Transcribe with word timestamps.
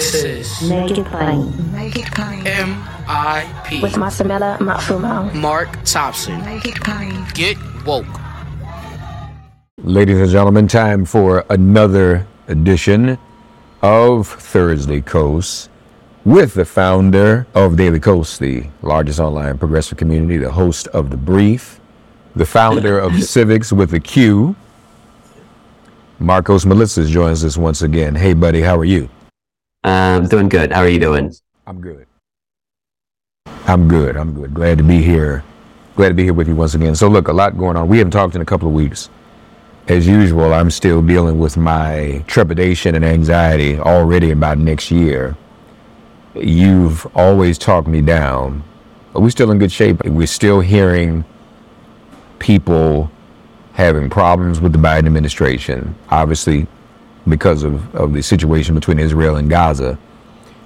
This 0.00 0.24
is 0.24 0.62
Make 0.70 0.96
it 0.96 1.04
plain. 1.08 1.72
Make 1.72 1.94
it 1.98 2.06
plain. 2.06 2.42
MIP. 2.42 3.82
With 3.82 3.92
Masamela 3.96 4.56
Matfumo. 4.56 5.34
Mark 5.34 5.68
Thompson. 5.84 6.42
Make 6.42 6.64
it 6.64 6.76
plain. 6.76 7.26
Get 7.34 7.58
woke. 7.84 8.06
Ladies 9.82 10.18
and 10.18 10.30
gentlemen, 10.30 10.68
time 10.68 11.04
for 11.04 11.44
another 11.50 12.26
edition 12.48 13.18
of 13.82 14.26
Thursday 14.26 15.02
Kos 15.02 15.68
with 16.24 16.54
the 16.54 16.64
founder 16.64 17.46
of 17.54 17.76
Daily 17.76 18.00
Kos, 18.00 18.38
the 18.38 18.64
largest 18.80 19.20
online 19.20 19.58
progressive 19.58 19.98
community, 19.98 20.38
the 20.38 20.52
host 20.52 20.86
of 20.88 21.10
The 21.10 21.18
Brief, 21.18 21.78
the 22.34 22.46
founder 22.46 22.98
of 22.98 23.12
Civiqs 23.34 23.70
with 23.70 23.92
a 23.92 24.00
Q. 24.00 24.56
Markos 26.18 26.64
Moulitsas 26.64 27.08
joins 27.08 27.44
us 27.44 27.58
once 27.58 27.82
again. 27.82 28.14
Hey, 28.14 28.32
buddy, 28.32 28.62
how 28.62 28.78
are 28.78 28.86
you? 28.86 29.10
I'm 29.82 30.28
doing 30.28 30.48
good. 30.48 30.72
How 30.72 30.80
are 30.80 30.88
you 30.88 30.98
doing? 30.98 31.34
I'm 31.66 31.80
good. 31.80 32.06
I'm 33.66 33.88
good. 33.88 34.16
I'm 34.16 34.34
good. 34.34 34.52
Glad 34.52 34.78
to 34.78 34.84
be 34.84 35.02
here. 35.02 35.42
Glad 35.96 36.08
to 36.08 36.14
be 36.14 36.24
here 36.24 36.34
with 36.34 36.48
you 36.48 36.56
once 36.56 36.74
again. 36.74 36.94
So, 36.94 37.08
look, 37.08 37.28
a 37.28 37.32
lot 37.32 37.56
going 37.56 37.76
on. 37.76 37.88
We 37.88 37.98
haven't 37.98 38.10
talked 38.10 38.34
in 38.34 38.42
a 38.42 38.44
couple 38.44 38.68
of 38.68 38.74
weeks. 38.74 39.08
As 39.88 40.06
usual, 40.06 40.52
I'm 40.52 40.70
still 40.70 41.00
dealing 41.02 41.38
with 41.38 41.56
my 41.56 42.22
trepidation 42.26 42.94
and 42.94 43.04
anxiety 43.04 43.78
already 43.78 44.30
about 44.30 44.58
next 44.58 44.90
year. 44.90 45.36
You've 46.34 47.06
always 47.16 47.58
talked 47.58 47.88
me 47.88 48.02
down, 48.02 48.62
but 49.12 49.22
we're 49.22 49.30
still 49.30 49.50
in 49.50 49.58
good 49.58 49.72
shape. 49.72 50.04
We're 50.04 50.26
still 50.26 50.60
hearing 50.60 51.24
people 52.38 53.10
having 53.72 54.10
problems 54.10 54.60
with 54.60 54.72
the 54.72 54.78
Biden 54.78 55.06
administration, 55.06 55.94
obviously 56.10 56.68
because 57.30 57.62
of, 57.62 57.94
of 57.94 58.12
the 58.12 58.22
situation 58.22 58.74
between 58.74 58.98
Israel 58.98 59.36
and 59.36 59.48
Gaza. 59.48 59.98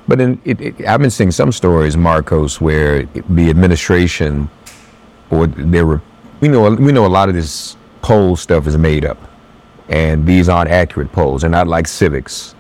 But 0.09 0.21
in, 0.21 0.41
it, 0.45 0.61
it, 0.61 0.87
I've 0.87 1.01
been 1.01 1.11
seeing 1.11 1.31
some 1.31 1.53
stories, 1.53 1.97
Markos, 1.97 2.61
where 2.61 3.05
the 3.05 3.51
administration 3.51 4.51
or 5.31 5.47
there 5.47 5.87
were, 5.87 6.03
we 6.41 6.49
know, 6.49 6.71
we 6.71 6.93
know 6.93 7.07
a 7.07 7.09
lot 7.09 7.29
of 7.29 7.35
this 7.35 7.77
poll 8.03 8.37
stuff 8.37 8.67
is 8.67 8.77
made 8.77 9.05
up, 9.05 9.19
and 9.89 10.27
these 10.27 10.49
aren't 10.49 10.71
accurate 10.71 11.11
polls. 11.13 11.41
They're 11.41 11.51
not 11.51 11.69
like 11.69 11.87
Civiqs, 11.87 12.55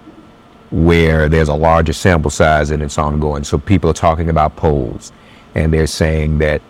where 0.70 1.28
there's 1.28 1.48
a 1.48 1.55
larger 1.55 1.92
sample 1.92 2.30
size 2.30 2.70
and 2.70 2.83
it's 2.83 2.98
ongoing. 2.98 3.44
So 3.44 3.58
people 3.58 3.91
are 3.91 3.94
talking 3.94 4.30
about 4.30 4.56
polls, 4.56 5.12
and 5.55 5.72
they're 5.72 5.86
saying 5.86 6.39
that 6.39 6.62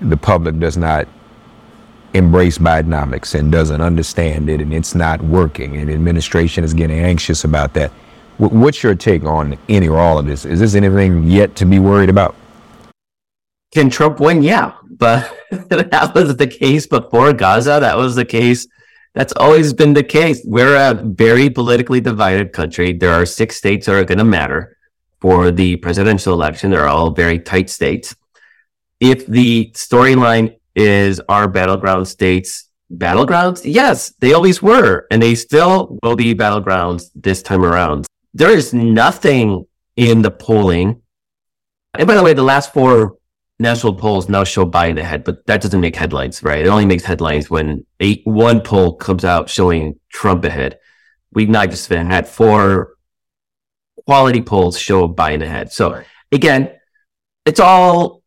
the 0.00 0.16
public 0.16 0.58
does 0.58 0.76
not 0.76 1.06
embrace 2.14 2.58
Bidenomics 2.58 3.38
and 3.38 3.50
doesn't 3.50 3.80
understand 3.80 4.48
it, 4.48 4.60
and 4.60 4.72
it's 4.72 4.94
not 4.94 5.20
working, 5.22 5.76
and 5.76 5.90
administration 5.90 6.64
is 6.64 6.72
getting 6.72 7.00
anxious 7.00 7.44
about 7.44 7.74
that. 7.74 7.90
What's 8.38 8.82
your 8.82 8.94
take 8.94 9.24
on 9.24 9.58
any 9.68 9.88
or 9.88 9.98
all 9.98 10.18
of 10.18 10.26
this? 10.26 10.44
Is 10.44 10.60
this 10.60 10.74
anything 10.74 11.24
yet 11.24 11.54
to 11.56 11.66
be 11.66 11.78
worried 11.78 12.08
about? 12.08 12.34
Can 13.72 13.90
Trump 13.90 14.20
win? 14.20 14.42
Yeah, 14.42 14.74
but 14.88 15.36
that 15.50 16.12
was 16.14 16.36
the 16.36 16.46
case 16.46 16.86
before 16.86 17.32
Gaza. 17.32 17.78
That 17.80 17.96
was 17.96 18.14
the 18.14 18.24
case. 18.24 18.66
That's 19.14 19.32
always 19.36 19.72
been 19.72 19.94
the 19.94 20.02
case. 20.02 20.40
We're 20.44 20.76
a 20.76 20.94
very 20.94 21.50
politically 21.50 22.00
divided 22.00 22.52
country. 22.52 22.92
There 22.92 23.12
are 23.12 23.26
six 23.26 23.56
states 23.56 23.86
that 23.86 23.94
are 23.94 24.04
going 24.04 24.18
to 24.18 24.24
matter 24.24 24.76
for 25.20 25.50
the 25.50 25.76
presidential 25.76 26.32
election. 26.32 26.70
They're 26.70 26.88
all 26.88 27.10
very 27.10 27.38
tight 27.38 27.70
states. 27.70 28.16
If 29.00 29.26
the 29.26 29.70
storyline 29.74 30.56
is 30.74 31.20
our 31.28 31.48
battleground 31.48 32.08
states 32.08 32.68
battlegrounds? 32.92 33.62
Yes, 33.64 34.10
they 34.18 34.32
always 34.32 34.62
were, 34.62 35.06
and 35.10 35.22
they 35.22 35.34
still 35.34 35.98
will 36.02 36.16
be 36.16 36.34
battlegrounds 36.34 37.10
this 37.14 37.42
time 37.42 37.64
around. 37.64 38.06
There 38.32 38.50
is 38.50 38.74
nothing 38.74 39.66
in 39.96 40.22
the 40.22 40.30
polling. 40.30 41.02
And 41.96 42.06
by 42.06 42.14
the 42.14 42.22
way, 42.22 42.34
the 42.34 42.42
last 42.42 42.72
four 42.72 43.18
national 43.58 43.94
polls 43.94 44.28
now 44.28 44.44
show 44.44 44.66
Biden 44.66 44.98
ahead, 44.98 45.24
but 45.24 45.46
that 45.46 45.62
doesn't 45.62 45.80
make 45.80 45.94
headlines, 45.94 46.42
right? 46.42 46.64
It 46.64 46.68
only 46.68 46.86
makes 46.86 47.04
headlines 47.04 47.48
when 47.48 47.86
eight, 48.00 48.22
one 48.24 48.60
poll 48.60 48.96
comes 48.96 49.24
out 49.24 49.48
showing 49.48 49.98
Trump 50.10 50.44
ahead. 50.44 50.78
We've 51.32 51.48
not 51.48 51.70
just 51.70 51.88
been 51.88 52.06
had 52.06 52.28
four 52.28 52.94
quality 54.06 54.42
polls 54.42 54.78
show 54.78 55.08
Biden 55.08 55.42
ahead. 55.42 55.72
So 55.72 56.02
again, 56.32 56.72
it's 57.46 57.60
all 57.60 58.22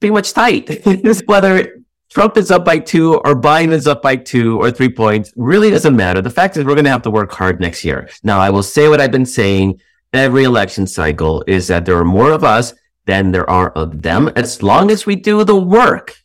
pretty 0.00 0.12
much 0.12 0.32
tight. 0.32 0.84
Whether 1.26 1.81
Trump 2.12 2.36
is 2.36 2.50
up 2.50 2.62
by 2.62 2.78
two 2.78 3.14
or 3.24 3.34
Biden 3.34 3.72
is 3.72 3.86
up 3.86 4.02
by 4.02 4.16
two 4.16 4.60
or 4.60 4.70
three 4.70 4.90
points 4.90 5.32
really 5.34 5.70
doesn't 5.70 5.96
matter. 5.96 6.20
The 6.20 6.28
fact 6.28 6.58
is 6.58 6.64
we're 6.66 6.74
going 6.74 6.84
to 6.84 6.90
have 6.90 7.00
to 7.02 7.10
work 7.10 7.32
hard 7.32 7.58
next 7.58 7.86
year. 7.86 8.06
Now, 8.22 8.38
I 8.38 8.50
will 8.50 8.62
say 8.62 8.86
what 8.86 9.00
I've 9.00 9.10
been 9.10 9.24
saying 9.24 9.80
every 10.12 10.44
election 10.44 10.86
cycle 10.86 11.42
is 11.46 11.68
that 11.68 11.86
there 11.86 11.96
are 11.96 12.04
more 12.04 12.30
of 12.32 12.44
us 12.44 12.74
than 13.06 13.30
there 13.30 13.48
are 13.48 13.70
of 13.70 14.02
them. 14.02 14.30
As 14.36 14.62
long 14.62 14.90
as 14.90 15.06
we 15.06 15.16
do 15.16 15.42
the 15.42 15.58
work, 15.58 16.16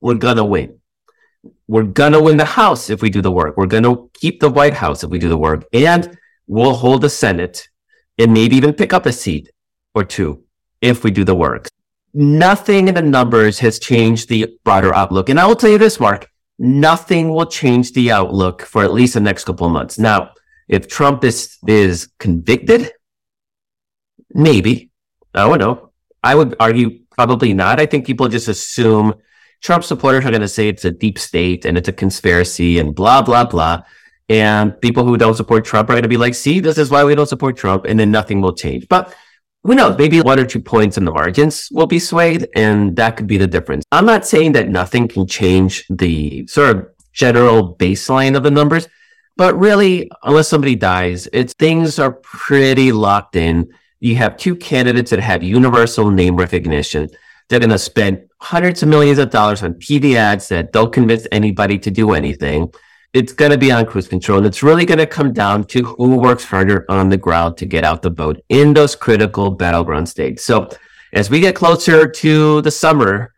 we're 0.00 0.14
going 0.14 0.36
to 0.36 0.44
win. 0.44 0.78
We're 1.66 1.82
going 1.82 2.12
to 2.12 2.22
win 2.22 2.36
the 2.36 2.44
House 2.44 2.88
if 2.88 3.02
we 3.02 3.10
do 3.10 3.20
the 3.20 3.32
work. 3.32 3.56
We're 3.56 3.66
going 3.66 3.82
to 3.82 4.08
keep 4.14 4.38
the 4.38 4.48
White 4.48 4.74
House 4.74 5.02
if 5.02 5.10
we 5.10 5.18
do 5.18 5.28
the 5.28 5.36
work. 5.36 5.64
And 5.72 6.16
we'll 6.46 6.74
hold 6.74 7.02
the 7.02 7.10
Senate 7.10 7.68
and 8.18 8.32
maybe 8.32 8.54
even 8.54 8.72
pick 8.72 8.92
up 8.92 9.04
a 9.04 9.12
seat 9.12 9.50
or 9.96 10.04
two 10.04 10.44
if 10.80 11.02
we 11.02 11.10
do 11.10 11.24
the 11.24 11.34
work 11.34 11.70
nothing 12.18 12.88
in 12.88 12.94
the 12.96 13.02
numbers 13.02 13.60
has 13.60 13.78
changed 13.78 14.28
the 14.28 14.52
broader 14.64 14.92
outlook. 14.92 15.28
And 15.28 15.38
I 15.38 15.46
will 15.46 15.54
tell 15.54 15.70
you 15.70 15.78
this, 15.78 16.00
Mark, 16.00 16.28
nothing 16.58 17.30
will 17.30 17.46
change 17.46 17.92
the 17.92 18.10
outlook 18.10 18.62
for 18.62 18.82
at 18.82 18.92
least 18.92 19.14
the 19.14 19.20
next 19.20 19.44
couple 19.44 19.68
of 19.68 19.72
months. 19.72 20.00
Now, 20.00 20.32
if 20.66 20.88
Trump 20.88 21.22
is, 21.22 21.56
is 21.68 22.08
convicted, 22.18 22.90
maybe. 24.34 24.90
I 25.32 25.46
don't 25.46 25.60
know. 25.60 25.92
I 26.24 26.34
would 26.34 26.56
argue 26.58 26.98
probably 27.10 27.54
not. 27.54 27.78
I 27.78 27.86
think 27.86 28.04
people 28.04 28.26
just 28.26 28.48
assume 28.48 29.14
Trump 29.62 29.84
supporters 29.84 30.24
are 30.24 30.30
going 30.30 30.40
to 30.40 30.48
say 30.48 30.68
it's 30.68 30.84
a 30.84 30.90
deep 30.90 31.20
state 31.20 31.64
and 31.64 31.78
it's 31.78 31.88
a 31.88 31.92
conspiracy 31.92 32.80
and 32.80 32.96
blah, 32.96 33.22
blah, 33.22 33.44
blah. 33.44 33.82
And 34.28 34.78
people 34.80 35.04
who 35.04 35.16
don't 35.16 35.36
support 35.36 35.64
Trump 35.64 35.88
are 35.88 35.92
going 35.92 36.02
to 36.02 36.08
be 36.08 36.16
like, 36.16 36.34
see, 36.34 36.58
this 36.58 36.78
is 36.78 36.90
why 36.90 37.04
we 37.04 37.14
don't 37.14 37.28
support 37.28 37.56
Trump. 37.56 37.84
And 37.84 38.00
then 38.00 38.10
nothing 38.10 38.40
will 38.40 38.54
change. 38.54 38.88
But 38.88 39.14
who 39.64 39.74
knows? 39.74 39.98
Maybe 39.98 40.20
one 40.20 40.38
or 40.38 40.46
two 40.46 40.60
points 40.60 40.96
in 40.96 41.04
the 41.04 41.10
margins 41.10 41.68
will 41.72 41.86
be 41.86 41.98
swayed, 41.98 42.48
and 42.54 42.96
that 42.96 43.16
could 43.16 43.26
be 43.26 43.36
the 43.36 43.46
difference. 43.46 43.84
I'm 43.92 44.06
not 44.06 44.26
saying 44.26 44.52
that 44.52 44.68
nothing 44.68 45.08
can 45.08 45.26
change 45.26 45.84
the 45.90 46.46
sort 46.46 46.76
of 46.76 46.86
general 47.12 47.74
baseline 47.76 48.36
of 48.36 48.42
the 48.44 48.50
numbers, 48.50 48.88
but 49.36 49.58
really, 49.58 50.10
unless 50.22 50.48
somebody 50.48 50.74
dies, 50.74 51.28
it's 51.32 51.52
things 51.54 51.98
are 51.98 52.12
pretty 52.12 52.92
locked 52.92 53.36
in. 53.36 53.72
You 54.00 54.16
have 54.16 54.36
two 54.36 54.54
candidates 54.54 55.10
that 55.10 55.20
have 55.20 55.42
universal 55.42 56.10
name 56.10 56.36
recognition. 56.36 57.10
They're 57.48 57.58
going 57.58 57.70
to 57.70 57.78
spend 57.78 58.28
hundreds 58.40 58.82
of 58.82 58.88
millions 58.88 59.18
of 59.18 59.30
dollars 59.30 59.62
on 59.62 59.74
TV 59.74 60.14
ads 60.14 60.48
that 60.48 60.72
don't 60.72 60.92
convince 60.92 61.26
anybody 61.32 61.78
to 61.80 61.90
do 61.90 62.12
anything 62.12 62.72
it's 63.14 63.32
going 63.32 63.50
to 63.50 63.58
be 63.58 63.72
on 63.72 63.86
cruise 63.86 64.08
control. 64.08 64.38
And 64.38 64.46
it's 64.46 64.62
really 64.62 64.84
going 64.84 64.98
to 64.98 65.06
come 65.06 65.32
down 65.32 65.64
to 65.64 65.82
who 65.82 66.16
works 66.16 66.44
harder 66.44 66.84
on 66.88 67.08
the 67.08 67.16
ground 67.16 67.56
to 67.58 67.66
get 67.66 67.84
out 67.84 68.02
the 68.02 68.10
vote 68.10 68.42
in 68.48 68.74
those 68.74 68.94
critical 68.94 69.50
battleground 69.50 70.08
states. 70.08 70.44
So 70.44 70.68
as 71.12 71.30
we 71.30 71.40
get 71.40 71.54
closer 71.54 72.06
to 72.06 72.60
the 72.62 72.70
summer, 72.70 73.32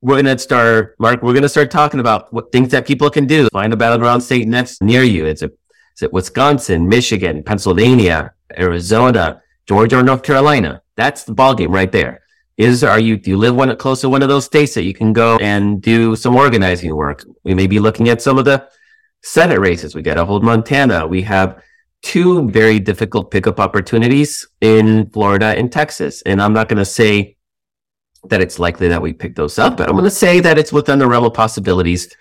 we're 0.00 0.22
going 0.22 0.36
to 0.36 0.38
start, 0.38 0.96
Mark, 0.98 1.22
we're 1.22 1.32
going 1.32 1.42
to 1.42 1.48
start 1.48 1.70
talking 1.70 2.00
about 2.00 2.32
what 2.32 2.52
things 2.52 2.70
that 2.70 2.86
people 2.86 3.10
can 3.10 3.26
do. 3.26 3.48
Find 3.48 3.72
a 3.72 3.76
battleground 3.76 4.22
state 4.22 4.48
next 4.48 4.82
near 4.82 5.02
you. 5.02 5.26
It's 5.26 5.42
a, 5.42 5.46
is 5.94 6.02
it 6.02 6.12
Wisconsin, 6.12 6.88
Michigan, 6.88 7.42
Pennsylvania, 7.42 8.32
Arizona, 8.56 9.42
Georgia, 9.66 9.98
or 9.98 10.02
North 10.02 10.22
Carolina? 10.22 10.82
That's 10.96 11.24
the 11.24 11.34
ballgame 11.34 11.72
right 11.72 11.90
there. 11.90 12.22
Is 12.56 12.82
are 12.82 12.98
you 12.98 13.18
do 13.18 13.30
you 13.30 13.36
live 13.36 13.54
one 13.54 13.74
close 13.76 14.00
to 14.00 14.08
one 14.08 14.22
of 14.22 14.30
those 14.30 14.46
states 14.46 14.72
that 14.74 14.84
you 14.84 14.94
can 14.94 15.12
go 15.12 15.36
and 15.42 15.82
do 15.82 16.16
some 16.16 16.34
organizing 16.34 16.94
work? 16.96 17.22
We 17.44 17.52
may 17.52 17.66
be 17.66 17.78
looking 17.78 18.08
at 18.08 18.22
some 18.22 18.38
of 18.38 18.46
the 18.46 18.66
Senate 19.26 19.58
races. 19.58 19.94
We 19.94 20.02
got 20.02 20.14
to 20.14 20.24
hold 20.24 20.44
Montana. 20.44 21.04
We 21.04 21.22
have 21.22 21.60
two 22.02 22.48
very 22.48 22.78
difficult 22.78 23.32
pickup 23.32 23.58
opportunities 23.58 24.46
in 24.60 25.10
Florida 25.10 25.46
and 25.58 25.70
Texas. 25.70 26.22
And 26.22 26.40
I'm 26.40 26.52
not 26.52 26.68
going 26.68 26.78
to 26.78 26.84
say 26.84 27.36
that 28.28 28.40
it's 28.40 28.60
likely 28.60 28.86
that 28.86 29.02
we 29.02 29.12
pick 29.12 29.34
those 29.34 29.58
up, 29.58 29.76
but 29.76 29.88
I'm 29.88 29.96
going 29.96 30.04
to 30.04 30.10
say 30.10 30.38
that 30.40 30.58
it's 30.58 30.72
within 30.72 31.00
the 31.00 31.08
realm 31.08 31.24
of 31.24 31.34
possibilities 31.34 32.14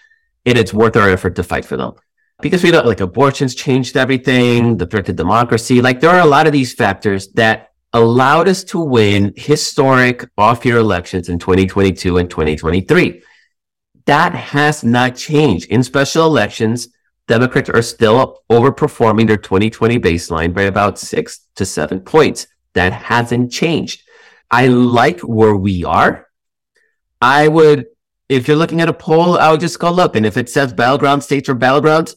and 0.47 0.57
it's 0.57 0.73
worth 0.73 0.95
our 0.95 1.07
effort 1.07 1.35
to 1.35 1.43
fight 1.43 1.63
for 1.63 1.77
them. 1.77 1.93
Because 2.41 2.63
we 2.63 2.71
know 2.71 2.81
like 2.81 3.01
abortions 3.01 3.53
changed 3.53 3.95
everything, 3.95 4.77
the 4.77 4.87
threat 4.87 5.05
to 5.05 5.13
democracy. 5.13 5.81
Like 5.83 5.99
there 5.99 6.09
are 6.09 6.21
a 6.21 6.25
lot 6.25 6.47
of 6.47 6.53
these 6.53 6.73
factors 6.73 7.27
that 7.33 7.71
allowed 7.93 8.47
us 8.47 8.63
to 8.65 8.79
win 8.79 9.31
historic 9.37 10.27
off 10.39 10.65
year 10.65 10.77
elections 10.77 11.29
in 11.29 11.37
2022 11.37 12.17
and 12.17 12.29
2023. 12.29 13.21
That 14.05 14.33
has 14.33 14.83
not 14.83 15.15
changed. 15.15 15.69
In 15.69 15.83
special 15.83 16.25
elections, 16.25 16.89
Democrats 17.27 17.69
are 17.69 17.81
still 17.81 18.43
overperforming 18.51 19.27
their 19.27 19.37
2020 19.37 19.99
baseline 19.99 20.53
by 20.53 20.63
about 20.63 20.99
six 20.99 21.47
to 21.55 21.65
seven 21.65 21.99
points. 21.99 22.47
That 22.73 22.93
hasn't 22.93 23.51
changed. 23.51 24.03
I 24.51 24.67
like 24.67 25.21
where 25.21 25.55
we 25.55 25.83
are. 25.83 26.27
I 27.21 27.47
would, 27.47 27.87
if 28.29 28.47
you're 28.47 28.57
looking 28.57 28.81
at 28.81 28.89
a 28.89 28.93
poll, 28.93 29.37
I 29.37 29.49
would 29.51 29.59
just 29.59 29.79
go 29.79 29.91
look. 29.91 30.15
And 30.15 30.25
if 30.25 30.37
it 30.37 30.49
says 30.49 30.73
battleground 30.73 31.23
states 31.23 31.49
or 31.49 31.55
battlegrounds, 31.55 32.15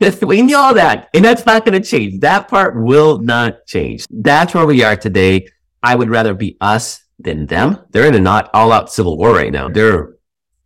we 0.22 0.42
know 0.42 0.74
that. 0.74 1.08
And 1.14 1.24
that's 1.24 1.46
not 1.46 1.64
going 1.64 1.80
to 1.80 1.88
change. 1.88 2.20
That 2.20 2.48
part 2.48 2.80
will 2.80 3.18
not 3.18 3.66
change. 3.66 4.06
That's 4.10 4.54
where 4.54 4.66
we 4.66 4.84
are 4.84 4.96
today. 4.96 5.48
I 5.82 5.94
would 5.94 6.10
rather 6.10 6.34
be 6.34 6.56
us 6.60 7.02
than 7.18 7.46
them. 7.46 7.78
They're 7.90 8.06
in 8.06 8.14
a 8.14 8.20
not 8.20 8.50
all 8.54 8.72
out 8.72 8.92
civil 8.92 9.16
war 9.16 9.32
right 9.32 9.52
now. 9.52 9.68
They're 9.68 10.14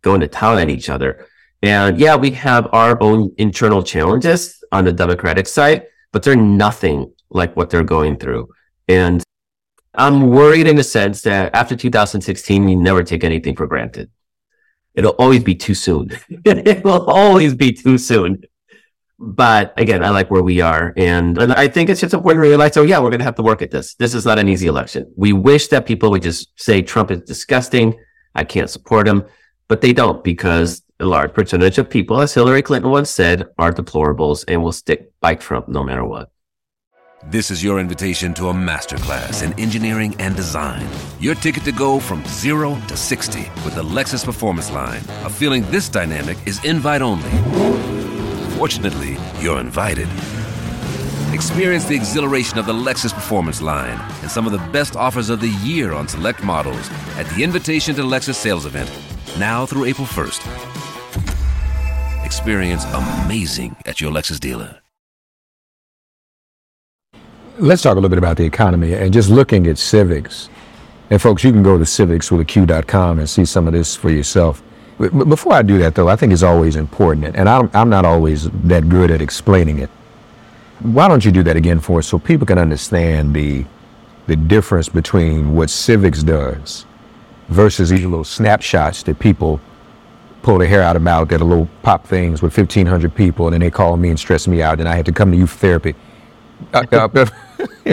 going 0.01 0.21
to 0.21 0.27
town 0.27 0.59
at 0.59 0.69
each 0.69 0.89
other. 0.89 1.27
And 1.63 1.97
yeah, 1.97 2.17
we 2.17 2.31
have 2.31 2.67
our 2.73 3.01
own 3.01 3.33
internal 3.37 3.81
challenges 3.81 4.61
on 4.73 4.83
the 4.83 4.91
Democratic 4.91 5.47
side, 5.47 5.87
but 6.11 6.21
they're 6.21 6.35
nothing 6.35 7.13
like 7.29 7.55
what 7.55 7.69
they're 7.69 7.85
going 7.85 8.17
through. 8.17 8.49
And 8.89 9.23
I'm 9.95 10.27
worried 10.27 10.67
in 10.67 10.75
the 10.75 10.83
sense 10.83 11.21
that 11.21 11.55
after 11.55 11.77
2016, 11.77 12.65
we 12.65 12.75
never 12.75 13.01
take 13.01 13.23
anything 13.23 13.55
for 13.55 13.65
granted. 13.65 14.11
It'll 14.93 15.15
always 15.17 15.41
be 15.41 15.55
too 15.55 15.73
soon. 15.73 16.11
it 16.29 16.83
will 16.83 17.09
always 17.09 17.55
be 17.55 17.71
too 17.71 17.97
soon. 17.97 18.43
But 19.17 19.73
again, 19.79 20.03
I 20.03 20.09
like 20.09 20.29
where 20.29 20.43
we 20.43 20.59
are. 20.59 20.93
And, 20.97 21.37
and 21.37 21.53
I 21.53 21.69
think 21.69 21.89
it's 21.89 22.01
just 22.01 22.13
important 22.13 22.43
to 22.43 22.49
realize, 22.49 22.75
oh 22.75 22.83
yeah, 22.83 22.99
we're 22.99 23.09
going 23.09 23.19
to 23.19 23.25
have 23.25 23.35
to 23.35 23.41
work 23.41 23.61
at 23.61 23.71
this. 23.71 23.95
This 23.95 24.13
is 24.13 24.25
not 24.25 24.37
an 24.37 24.49
easy 24.49 24.67
election. 24.67 25.09
We 25.15 25.31
wish 25.31 25.69
that 25.69 25.85
people 25.85 26.11
would 26.11 26.23
just 26.23 26.51
say 26.59 26.81
Trump 26.81 27.09
is 27.09 27.21
disgusting. 27.21 27.97
I 28.35 28.43
can't 28.43 28.69
support 28.69 29.07
him, 29.07 29.23
but 29.69 29.79
they 29.79 29.93
don't 29.93 30.25
because 30.25 30.82
a 30.99 31.05
large 31.05 31.33
percentage 31.33 31.77
of 31.77 31.89
people, 31.89 32.21
as 32.21 32.33
Hillary 32.33 32.61
Clinton 32.61 32.91
once 32.91 33.09
said, 33.09 33.49
are 33.57 33.71
deplorables 33.71 34.45
and 34.47 34.63
will 34.63 34.71
stick 34.71 35.11
by 35.19 35.35
Trump 35.35 35.67
no 35.67 35.83
matter 35.83 36.05
what. 36.05 36.29
This 37.27 37.49
is 37.49 37.63
your 37.63 37.79
invitation 37.79 38.33
to 38.33 38.49
a 38.49 38.53
masterclass 38.53 39.43
in 39.43 39.57
engineering 39.57 40.13
and 40.19 40.35
design. 40.35 40.85
Your 41.19 41.35
ticket 41.35 41.63
to 41.63 41.71
go 41.71 41.99
from 41.99 42.23
zero 42.25 42.77
to 42.87 42.97
60 42.97 43.39
with 43.63 43.75
the 43.75 43.83
Lexus 43.83 44.25
Performance 44.25 44.69
Line. 44.71 45.01
A 45.23 45.29
feeling 45.29 45.63
this 45.71 45.87
dynamic 45.87 46.37
is 46.45 46.63
invite 46.65 47.01
only. 47.01 47.29
Fortunately, 48.57 49.17
you're 49.39 49.59
invited. 49.59 50.09
Experience 51.33 51.85
the 51.85 51.95
exhilaration 51.95 52.59
of 52.59 52.65
the 52.65 52.73
Lexus 52.73 53.13
Performance 53.13 53.61
Line 53.61 53.99
and 54.21 54.29
some 54.29 54.45
of 54.45 54.51
the 54.51 54.71
best 54.71 54.95
offers 54.95 55.29
of 55.29 55.39
the 55.39 55.49
year 55.63 55.93
on 55.93 56.07
select 56.07 56.43
models 56.43 56.89
at 57.15 57.25
the 57.29 57.43
Invitation 57.43 57.95
to 57.95 58.03
Lexus 58.03 58.35
sales 58.35 58.65
event, 58.65 58.91
now 59.39 59.65
through 59.65 59.85
April 59.85 60.05
1st. 60.05 60.72
Experience 62.33 62.83
amazing 62.85 63.75
at 63.85 64.01
your 64.01 64.11
Lexus 64.11 64.39
dealer. 64.39 64.79
Let's 67.59 67.83
talk 67.83 67.91
a 67.91 67.95
little 67.95 68.09
bit 68.09 68.17
about 68.17 68.37
the 68.37 68.43
economy 68.43 68.95
and 68.95 69.13
just 69.13 69.29
looking 69.29 69.67
at 69.67 69.75
Civiqs. 69.75 70.49
And 71.11 71.21
folks, 71.21 71.43
you 71.43 71.51
can 71.51 71.61
go 71.61 71.77
to 71.77 71.83
civicswithaq.com 71.83 73.19
and 73.19 73.29
see 73.29 73.45
some 73.45 73.67
of 73.67 73.73
this 73.73 73.95
for 73.95 74.09
yourself. 74.09 74.63
But 74.97 75.11
before 75.29 75.53
I 75.53 75.61
do 75.61 75.77
that, 75.77 75.93
though, 75.93 76.07
I 76.07 76.15
think 76.15 76.33
it's 76.33 76.41
always 76.41 76.75
important, 76.75 77.35
and 77.35 77.47
I'm, 77.47 77.69
I'm 77.71 77.89
not 77.89 78.03
always 78.03 78.49
that 78.63 78.89
good 78.89 79.11
at 79.11 79.21
explaining 79.21 79.77
it. 79.77 79.91
Why 80.79 81.07
don't 81.07 81.23
you 81.23 81.31
do 81.31 81.43
that 81.43 81.55
again 81.55 81.79
for 81.79 81.99
us 81.99 82.07
so 82.07 82.17
people 82.17 82.47
can 82.47 82.57
understand 82.57 83.35
the, 83.35 83.63
the 84.25 84.35
difference 84.35 84.89
between 84.89 85.53
what 85.53 85.69
Civiqs 85.69 86.25
does 86.25 86.87
versus 87.49 87.91
these 87.91 88.05
little 88.05 88.23
snapshots 88.23 89.03
that 89.03 89.19
people 89.19 89.61
pull 90.43 90.59
their 90.59 90.67
hair 90.67 90.83
out 90.83 90.95
of 90.95 91.01
mouth 91.01 91.29
that 91.29 91.41
a 91.41 91.45
little 91.45 91.67
pop 91.81 92.05
things 92.05 92.41
with 92.41 92.55
1,500 92.55 93.15
people, 93.15 93.47
and 93.47 93.53
then 93.53 93.61
they 93.61 93.71
call 93.71 93.97
me 93.97 94.09
and 94.09 94.19
stress 94.19 94.47
me 94.47 94.61
out, 94.61 94.79
and 94.79 94.87
I 94.87 94.95
have 94.95 95.05
to 95.05 95.11
come 95.11 95.31
to 95.31 95.37
youth 95.37 95.51
therapy. 95.51 95.95
Uh, 96.73 96.85
uh, 96.91 97.25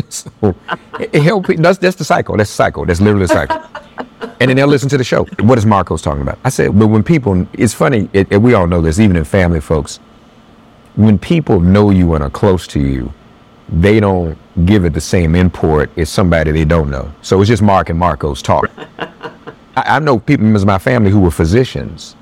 so, 0.08 0.54
it 0.98 1.22
help, 1.22 1.46
that's, 1.46 1.78
that's 1.78 1.96
the 1.96 2.04
cycle. 2.04 2.36
That's 2.36 2.50
the 2.50 2.56
cycle. 2.56 2.84
That's 2.84 3.00
literally 3.00 3.26
the 3.26 3.34
cycle. 3.34 3.62
And 4.40 4.48
then 4.48 4.56
they'll 4.56 4.66
listen 4.66 4.88
to 4.90 4.98
the 4.98 5.04
show. 5.04 5.24
What 5.40 5.58
is 5.58 5.64
Markos 5.64 6.02
talking 6.02 6.22
about? 6.22 6.38
I 6.44 6.48
said, 6.48 6.78
but 6.78 6.88
when 6.88 7.02
people, 7.02 7.46
it's 7.52 7.72
funny, 7.74 8.08
it, 8.12 8.30
it, 8.30 8.38
we 8.38 8.54
all 8.54 8.66
know 8.66 8.82
this, 8.82 8.98
even 8.98 9.16
in 9.16 9.24
family 9.24 9.60
folks, 9.60 9.98
when 10.96 11.18
people 11.18 11.60
know 11.60 11.90
you 11.90 12.14
and 12.14 12.24
are 12.24 12.30
close 12.30 12.66
to 12.68 12.80
you, 12.80 13.12
they 13.68 14.00
don't 14.00 14.36
give 14.66 14.84
it 14.84 14.92
the 14.92 15.00
same 15.00 15.36
import 15.36 15.90
as 15.96 16.10
somebody 16.10 16.50
they 16.50 16.64
don't 16.64 16.90
know. 16.90 17.12
So 17.22 17.40
it's 17.40 17.48
just 17.48 17.62
Mark 17.62 17.90
and 17.90 18.00
Markos 18.00 18.42
talk. 18.42 18.68
I, 19.76 19.96
I 19.96 19.98
know 20.00 20.18
people, 20.18 20.44
members 20.44 20.62
of 20.62 20.66
my 20.66 20.78
family 20.78 21.10
who 21.10 21.20
were 21.20 21.30
physicians 21.30 22.16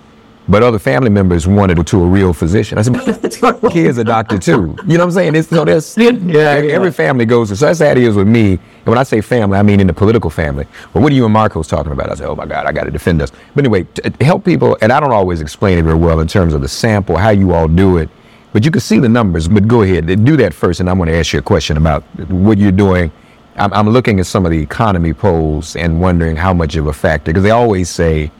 but 0.48 0.62
other 0.62 0.78
family 0.78 1.10
members 1.10 1.46
wanted 1.46 1.86
to 1.86 2.02
a 2.02 2.06
real 2.06 2.32
physician. 2.32 2.78
I 2.78 2.82
said, 2.82 2.92
my 3.42 3.70
kid's 3.70 3.98
a 3.98 4.04
doctor 4.04 4.38
too. 4.38 4.76
You 4.86 4.96
know 4.96 5.00
what 5.00 5.00
I'm 5.00 5.10
saying? 5.12 5.34
It's, 5.34 5.48
so 5.48 5.64
there's, 5.64 5.96
yeah, 5.96 6.62
every 6.70 6.90
family 6.90 7.26
goes, 7.26 7.56
so 7.56 7.66
that's 7.66 7.80
how 7.80 7.86
it 7.86 7.98
is 7.98 8.16
with 8.16 8.26
me. 8.26 8.52
And 8.52 8.86
when 8.86 8.98
I 8.98 9.02
say 9.02 9.20
family, 9.20 9.58
I 9.58 9.62
mean 9.62 9.80
in 9.80 9.86
the 9.86 9.92
political 9.92 10.30
family. 10.30 10.66
But 10.92 11.02
what 11.02 11.12
are 11.12 11.14
you 11.14 11.26
and 11.26 11.34
Markos 11.34 11.68
talking 11.68 11.92
about? 11.92 12.10
I 12.10 12.14
said, 12.14 12.28
oh 12.28 12.34
my 12.34 12.46
God, 12.46 12.66
I 12.66 12.72
got 12.72 12.84
to 12.84 12.90
defend 12.90 13.20
us. 13.20 13.30
But 13.54 13.64
anyway, 13.64 13.84
to 13.94 14.24
help 14.24 14.44
people, 14.44 14.78
and 14.80 14.90
I 14.90 15.00
don't 15.00 15.12
always 15.12 15.42
explain 15.42 15.78
it 15.78 15.82
very 15.82 15.98
well 15.98 16.20
in 16.20 16.28
terms 16.28 16.54
of 16.54 16.62
the 16.62 16.68
sample, 16.68 17.16
how 17.16 17.30
you 17.30 17.52
all 17.52 17.68
do 17.68 17.98
it. 17.98 18.08
But 18.52 18.64
you 18.64 18.70
can 18.70 18.80
see 18.80 18.98
the 18.98 19.08
numbers, 19.10 19.46
but 19.46 19.68
go 19.68 19.82
ahead, 19.82 20.06
do 20.24 20.36
that 20.38 20.54
first. 20.54 20.80
And 20.80 20.88
I'm 20.88 20.96
going 20.96 21.10
to 21.10 21.14
ask 21.14 21.34
you 21.34 21.38
a 21.40 21.42
question 21.42 21.76
about 21.76 22.02
what 22.30 22.56
you're 22.56 22.72
doing. 22.72 23.12
I'm, 23.56 23.72
I'm 23.74 23.88
looking 23.90 24.18
at 24.20 24.26
some 24.26 24.46
of 24.46 24.52
the 24.52 24.58
economy 24.58 25.12
polls 25.12 25.76
and 25.76 26.00
wondering 26.00 26.36
how 26.36 26.54
much 26.54 26.76
of 26.76 26.86
a 26.86 26.92
factor, 26.92 27.30
because 27.30 27.42
they 27.42 27.50
always 27.50 27.90
say, 27.90 28.30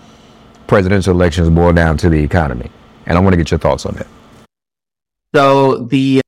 presidential 0.69 1.13
elections 1.15 1.51
boil 1.51 1.73
down 1.73 1.97
to 1.99 2.09
the 2.09 2.23
economy. 2.23 2.71
And 3.07 3.19
I 3.19 3.21
want 3.21 3.33
to 3.33 3.37
get 3.37 3.51
your 3.51 3.59
thoughts 3.59 3.87
on 3.87 3.95
that. 3.95 4.07
So 5.35 5.85
the 5.85 6.21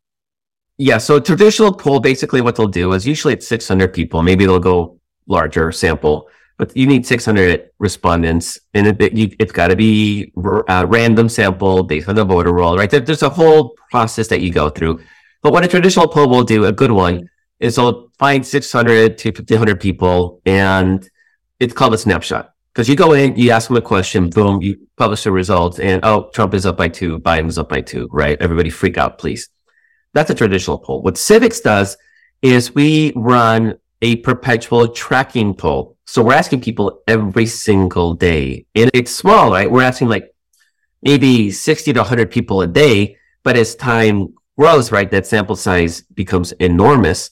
yeah, 0.78 0.96
so 0.98 1.20
traditional 1.20 1.72
poll 1.72 2.00
basically 2.00 2.40
what 2.40 2.56
they'll 2.56 2.66
do 2.66 2.92
is 2.92 3.06
usually 3.06 3.34
it's 3.34 3.46
600 3.46 3.92
people. 3.92 4.22
Maybe 4.22 4.46
they'll 4.46 4.58
go 4.58 4.98
larger 5.26 5.70
sample, 5.72 6.28
but 6.56 6.74
you 6.76 6.86
need 6.86 7.06
600 7.06 7.70
respondents, 7.78 8.58
and 8.74 8.86
it, 8.86 8.96
it's 9.38 9.52
got 9.52 9.68
to 9.68 9.76
be 9.76 10.32
a 10.36 10.72
uh, 10.72 10.84
random 10.86 11.28
sample 11.28 11.82
based 11.82 12.08
on 12.08 12.14
the 12.14 12.24
voter 12.24 12.52
roll, 12.52 12.76
right? 12.76 12.90
There, 12.90 13.00
there's 13.00 13.22
a 13.22 13.28
whole 13.28 13.76
process 13.90 14.28
that 14.28 14.40
you 14.40 14.52
go 14.52 14.70
through. 14.70 15.00
But 15.42 15.52
what 15.52 15.64
a 15.64 15.68
traditional 15.68 16.08
poll 16.08 16.28
will 16.28 16.44
do, 16.44 16.64
a 16.64 16.72
good 16.72 16.92
one, 16.92 17.28
is 17.60 17.76
they'll 17.76 18.10
find 18.18 18.46
600 18.46 19.18
to 19.18 19.28
1500 19.28 19.80
people, 19.80 20.40
and 20.44 21.08
it's 21.58 21.74
called 21.74 21.94
a 21.94 21.98
snapshot. 21.98 22.54
Because 22.72 22.88
you 22.88 22.94
go 22.94 23.12
in, 23.14 23.36
you 23.36 23.50
ask 23.50 23.68
them 23.68 23.76
a 23.76 23.82
question, 23.82 24.30
boom, 24.30 24.62
you 24.62 24.86
publish 24.96 25.24
the 25.24 25.32
results, 25.32 25.80
and 25.80 26.04
oh, 26.04 26.30
Trump 26.32 26.54
is 26.54 26.66
up 26.66 26.76
by 26.76 26.88
two, 26.88 27.18
Biden 27.18 27.48
is 27.48 27.58
up 27.58 27.68
by 27.68 27.80
two, 27.80 28.08
right? 28.12 28.40
Everybody 28.40 28.70
freak 28.70 28.96
out, 28.96 29.18
please. 29.18 29.48
That's 30.14 30.30
a 30.30 30.34
traditional 30.34 30.78
poll. 30.78 31.02
What 31.02 31.14
Civiqs 31.14 31.62
does 31.62 31.96
is 32.42 32.74
we 32.74 33.12
run 33.16 33.74
a 34.02 34.16
perpetual 34.16 34.88
tracking 34.88 35.54
poll. 35.54 35.96
So 36.06 36.22
we're 36.22 36.34
asking 36.34 36.62
people 36.62 37.02
every 37.06 37.46
single 37.46 38.14
day. 38.14 38.66
And 38.74 38.90
it's 38.94 39.14
small, 39.14 39.50
right? 39.52 39.70
We're 39.70 39.82
asking 39.82 40.08
like 40.08 40.34
maybe 41.02 41.50
60 41.50 41.92
to 41.92 42.00
100 42.00 42.30
people 42.30 42.62
a 42.62 42.66
day. 42.66 43.16
But 43.42 43.56
as 43.56 43.74
time 43.74 44.34
grows, 44.58 44.90
right, 44.90 45.10
that 45.10 45.26
sample 45.26 45.56
size 45.56 46.02
becomes 46.02 46.52
enormous. 46.52 47.30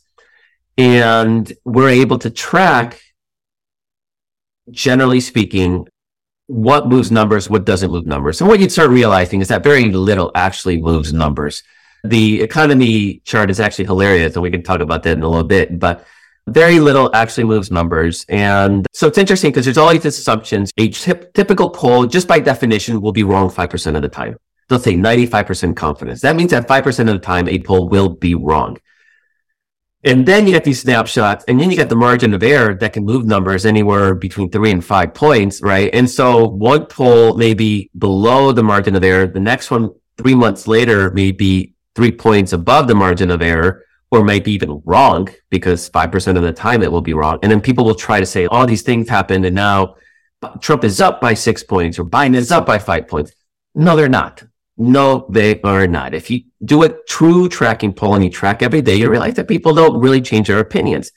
And 0.76 1.52
we're 1.64 1.88
able 1.88 2.18
to 2.18 2.30
track 2.30 3.00
generally 4.70 5.20
speaking, 5.20 5.86
what 6.46 6.88
moves 6.88 7.10
numbers, 7.10 7.50
what 7.50 7.66
doesn't 7.66 7.90
move 7.90 8.06
numbers. 8.06 8.40
And 8.40 8.48
what 8.48 8.58
you'd 8.58 8.72
start 8.72 8.90
realizing 8.90 9.40
is 9.40 9.48
that 9.48 9.62
very 9.62 9.90
little 9.92 10.30
actually 10.34 10.80
moves 10.80 11.12
numbers. 11.12 11.62
The 12.04 12.40
economy 12.40 13.20
chart 13.24 13.50
is 13.50 13.60
actually 13.60 13.84
hilarious, 13.84 14.34
and 14.34 14.42
we 14.42 14.50
can 14.50 14.62
talk 14.62 14.80
about 14.80 15.02
that 15.02 15.16
in 15.18 15.22
a 15.22 15.28
little 15.28 15.46
bit, 15.46 15.78
but 15.78 16.06
very 16.46 16.80
little 16.80 17.14
actually 17.14 17.44
moves 17.44 17.70
numbers. 17.70 18.24
And 18.28 18.86
so 18.94 19.06
it's 19.06 19.18
interesting 19.18 19.50
because 19.50 19.66
there's 19.66 19.76
all 19.76 19.92
these 19.92 20.06
assumptions. 20.06 20.70
A 20.78 20.88
typical 20.88 21.68
poll, 21.70 22.06
just 22.06 22.26
by 22.26 22.40
definition, 22.40 23.00
will 23.02 23.12
be 23.12 23.24
wrong 23.24 23.50
5% 23.50 23.96
of 23.96 24.02
the 24.02 24.08
time. 24.08 24.38
They'll 24.68 24.78
say 24.78 24.94
95% 24.94 25.76
confidence. 25.76 26.22
That 26.22 26.36
means 26.36 26.50
that 26.52 26.66
5% 26.68 27.00
of 27.00 27.06
the 27.06 27.18
time, 27.18 27.48
a 27.48 27.58
poll 27.58 27.88
will 27.88 28.08
be 28.08 28.34
wrong. 28.34 28.78
And 30.04 30.24
then 30.24 30.46
you 30.46 30.52
get 30.52 30.62
these 30.62 30.80
snapshots, 30.80 31.44
and 31.48 31.60
then 31.60 31.70
you 31.70 31.76
get 31.76 31.88
the 31.88 31.96
margin 31.96 32.32
of 32.32 32.42
error 32.42 32.74
that 32.74 32.92
can 32.92 33.04
move 33.04 33.26
numbers 33.26 33.66
anywhere 33.66 34.14
between 34.14 34.48
three 34.48 34.70
and 34.70 34.84
five 34.84 35.12
points, 35.12 35.60
right? 35.60 35.90
And 35.92 36.08
so 36.08 36.46
one 36.46 36.86
poll 36.86 37.36
may 37.36 37.52
be 37.52 37.90
below 37.98 38.52
the 38.52 38.62
margin 38.62 38.94
of 38.94 39.02
error. 39.02 39.26
The 39.26 39.40
next 39.40 39.72
one, 39.72 39.90
three 40.16 40.36
months 40.36 40.68
later, 40.68 41.10
may 41.10 41.32
be 41.32 41.74
three 41.96 42.12
points 42.12 42.52
above 42.52 42.86
the 42.86 42.94
margin 42.94 43.28
of 43.30 43.42
error, 43.42 43.84
or 44.12 44.24
might 44.24 44.44
be 44.44 44.52
even 44.52 44.80
wrong 44.84 45.28
because 45.50 45.90
5% 45.90 46.36
of 46.36 46.42
the 46.42 46.52
time 46.52 46.82
it 46.82 46.92
will 46.92 47.02
be 47.02 47.12
wrong. 47.12 47.40
And 47.42 47.50
then 47.50 47.60
people 47.60 47.84
will 47.84 47.96
try 47.96 48.20
to 48.20 48.26
say 48.26 48.46
all 48.46 48.66
these 48.66 48.82
things 48.82 49.08
happened, 49.08 49.44
and 49.44 49.56
now 49.56 49.96
Trump 50.60 50.84
is 50.84 51.00
up 51.00 51.20
by 51.20 51.34
six 51.34 51.64
points 51.64 51.98
or 51.98 52.04
Biden 52.04 52.36
is 52.36 52.52
up 52.52 52.66
by 52.66 52.78
five 52.78 53.08
points. 53.08 53.32
No, 53.74 53.96
they're 53.96 54.08
not. 54.08 54.44
No, 54.78 55.26
they 55.28 55.60
are 55.62 55.88
not. 55.88 56.14
If 56.14 56.30
you 56.30 56.42
do 56.64 56.84
a 56.84 56.90
true 57.08 57.48
tracking 57.48 57.92
poll 57.92 58.14
and 58.14 58.22
you 58.22 58.30
track 58.30 58.62
every 58.62 58.80
day, 58.80 58.94
you 58.94 59.10
realize 59.10 59.34
that 59.34 59.48
people 59.48 59.74
don't 59.74 60.00
really 60.00 60.20
change 60.20 60.46
their 60.46 60.60
opinions. 60.60 61.10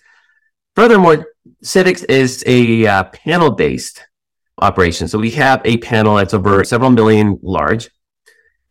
Furthermore, 0.75 1.27
Civiqs 1.63 2.03
is 2.09 2.43
a 2.47 2.87
uh, 2.87 3.03
panel 3.05 3.51
based 3.51 4.03
operation. 4.59 5.07
So 5.07 5.19
we 5.19 5.31
have 5.31 5.61
a 5.63 5.77
panel 5.77 6.15
that's 6.15 6.33
over 6.33 6.63
several 6.63 6.89
million 6.89 7.39
large. 7.43 7.89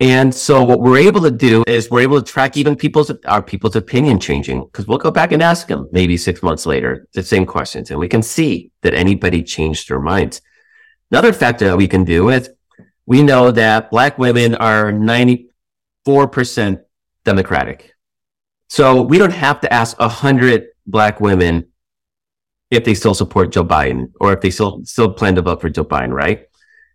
And 0.00 0.34
so 0.34 0.64
what 0.64 0.80
we're 0.80 0.96
able 0.96 1.20
to 1.20 1.30
do 1.30 1.62
is 1.66 1.90
we're 1.90 2.00
able 2.00 2.20
to 2.20 2.32
track 2.32 2.56
even 2.56 2.74
people's 2.74 3.12
our 3.26 3.42
people's 3.42 3.76
opinion 3.76 4.18
changing 4.18 4.64
because 4.64 4.86
we'll 4.86 4.98
go 4.98 5.10
back 5.10 5.30
and 5.30 5.42
ask 5.42 5.68
them 5.68 5.88
maybe 5.92 6.16
six 6.16 6.42
months 6.42 6.64
later 6.64 7.06
the 7.12 7.22
same 7.22 7.44
questions, 7.44 7.90
and 7.90 8.00
we 8.00 8.08
can 8.08 8.22
see 8.22 8.72
that 8.80 8.94
anybody 8.94 9.42
changed 9.42 9.88
their 9.88 10.00
minds. 10.00 10.40
Another 11.10 11.34
factor 11.34 11.66
that 11.66 11.76
we 11.76 11.86
can 11.86 12.04
do 12.04 12.30
is 12.30 12.48
we 13.10 13.24
know 13.24 13.50
that 13.50 13.90
black 13.90 14.18
women 14.18 14.54
are 14.54 14.92
94% 14.92 16.80
Democratic. 17.24 17.92
So 18.68 19.02
we 19.02 19.18
don't 19.18 19.32
have 19.32 19.60
to 19.62 19.72
ask 19.72 19.96
a 19.98 20.06
hundred 20.08 20.68
black 20.86 21.20
women 21.20 21.66
if 22.70 22.84
they 22.84 22.94
still 22.94 23.14
support 23.14 23.50
Joe 23.50 23.64
Biden 23.64 24.12
or 24.20 24.32
if 24.32 24.40
they 24.40 24.50
still 24.50 24.84
still 24.84 25.12
plan 25.12 25.34
to 25.34 25.42
vote 25.42 25.60
for 25.60 25.68
Joe 25.68 25.84
Biden, 25.84 26.12
right? 26.12 26.46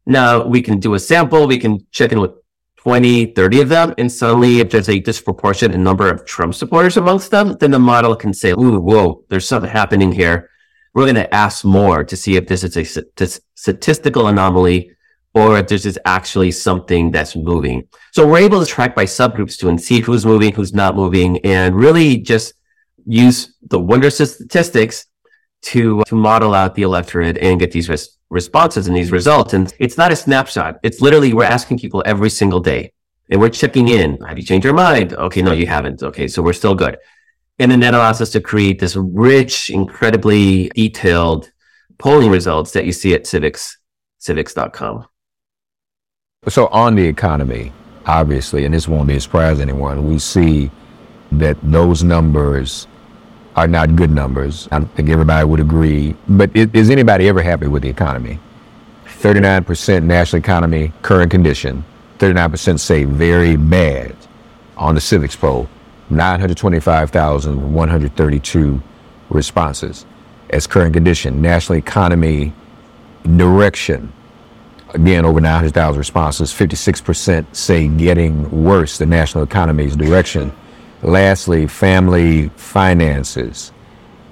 Now 0.06 0.48
we 0.48 0.62
can 0.62 0.80
do 0.80 0.94
a 0.94 1.00
sample, 1.00 1.48
we 1.48 1.60
can 1.60 1.86
check 1.92 2.14
in 2.14 2.22
with 2.22 2.32
20, 2.78 3.34
30 3.34 3.62
of 3.62 3.68
them, 3.68 3.94
and 3.98 4.10
suddenly 4.10 4.62
if 4.62 4.70
there's 4.70 4.88
a 4.88 5.02
disproportionate 5.02 5.78
number 5.78 6.10
of 6.10 6.26
Trump 6.26 6.56
supporters 6.56 6.96
amongst 6.96 7.30
them, 7.30 7.58
then 7.60 7.72
the 7.72 7.80
model 7.80 8.16
can 8.16 8.34
say, 8.34 8.52
ooh, 8.52 8.80
whoa, 8.80 9.26
there's 9.28 9.46
something 9.46 9.70
happening 9.70 10.14
here. 10.14 10.50
We're 10.94 11.04
going 11.04 11.16
to 11.16 11.36
ask 11.36 11.66
more 11.66 12.06
to 12.06 12.16
see 12.16 12.38
if 12.38 12.48
this 12.48 12.64
is 12.64 12.78
a 12.78 12.86
statistical 13.56 14.30
anomaly 14.30 14.95
or 15.36 15.60
if 15.60 15.68
this 15.68 15.86
is 15.86 16.00
actually 16.06 16.50
something 16.50 17.12
that's 17.12 17.36
moving. 17.36 17.86
So 18.14 18.26
we're 18.26 18.38
able 18.38 18.62
to 18.62 18.66
track 18.66 18.96
by 18.96 19.04
subgroups 19.04 19.58
to 19.60 19.68
and 19.68 19.80
see 19.80 20.00
who's 20.00 20.26
moving, 20.26 20.54
who's 20.54 20.74
not 20.74 20.96
moving, 20.96 21.46
and 21.46 21.76
really 21.76 22.18
just 22.18 22.54
use 23.06 23.54
the 23.62 23.78
wondrous 23.78 24.16
statistics 24.16 25.08
to, 25.64 26.04
to 26.04 26.16
model 26.16 26.56
out 26.56 26.74
the 26.74 26.84
electorate 26.84 27.38
and 27.40 27.60
get 27.60 27.72
these 27.74 27.90
res- 27.90 28.18
responses 28.30 28.88
and 28.88 28.96
these 28.96 29.12
results. 29.12 29.54
And 29.54 29.74
it's 29.78 29.98
not 29.98 30.14
a 30.14 30.16
snapshot. 30.16 30.80
It's 30.84 31.02
literally, 31.02 31.34
we're 31.34 31.44
asking 31.44 31.80
people 31.80 32.02
every 32.06 32.30
single 32.30 32.62
day 32.62 32.94
and 33.30 33.42
we're 33.42 33.50
checking 33.50 33.90
in. 33.90 34.22
Have 34.22 34.38
you 34.38 34.44
changed 34.44 34.64
your 34.64 34.74
mind? 34.74 35.14
Okay. 35.14 35.42
No, 35.42 35.52
you 35.52 35.68
haven't. 35.68 36.02
Okay. 36.02 36.30
So 36.30 36.42
we're 36.42 36.54
still 36.54 36.76
good. 36.76 36.98
And 37.60 37.70
then 37.70 37.82
that 37.82 37.94
allows 37.94 38.22
us 38.22 38.30
to 38.32 38.42
create 38.42 38.80
this 38.80 38.96
rich, 38.96 39.70
incredibly 39.70 40.70
detailed 40.70 41.52
polling 41.98 42.32
results 42.32 42.72
that 42.72 42.86
you 42.86 42.94
see 42.94 43.14
at 43.14 43.24
Civiqs, 43.24 43.76
civiqs.com. 44.22 45.08
So 46.48 46.68
on 46.68 46.96
the 46.96 47.06
economy, 47.06 47.74
obviously, 48.06 48.66
and 48.66 48.74
this 48.74 48.88
won't 48.88 49.08
be 49.08 49.16
a 49.16 49.20
surprise 49.20 49.58
to 49.58 49.64
anyone, 49.64 50.08
we 50.08 50.20
see 50.20 50.70
that 51.32 51.58
those 51.64 52.04
numbers 52.04 52.88
are 53.56 53.68
not 53.68 53.96
good 53.96 54.12
numbers. 54.12 54.68
I 54.72 54.82
think 54.82 55.10
everybody 55.10 55.46
would 55.46 55.60
agree. 55.60 56.16
But 56.28 56.56
is 56.56 56.90
anybody 56.90 57.28
ever 57.28 57.42
happy 57.42 57.68
with 57.68 57.84
the 57.84 57.90
economy? 57.90 58.40
39% 59.06 60.04
national 60.04 60.40
economy, 60.40 60.92
current 61.02 61.32
condition. 61.32 61.84
39% 62.20 62.80
say 62.80 63.06
very 63.06 63.56
bad 63.56 64.16
on 64.78 64.96
the 64.96 65.02
Civiqs 65.02 65.40
poll. 65.40 65.70
925,132 66.10 68.82
responses 69.30 70.06
as 70.52 70.68
current 70.68 70.94
condition. 70.94 71.42
National 71.42 71.80
economy 71.80 72.54
direction. 73.36 74.14
Again, 74.96 75.26
over 75.26 75.42
900,000 75.42 76.00
responses. 76.00 76.54
56% 76.54 77.54
say 77.54 77.90
getting 77.90 78.64
worse, 78.64 78.98
the 78.98 79.06
national 79.06 79.44
economy's 79.44 79.94
direction. 79.94 80.54
Lastly, 81.02 81.68
family 81.68 82.48
finances, 82.56 83.74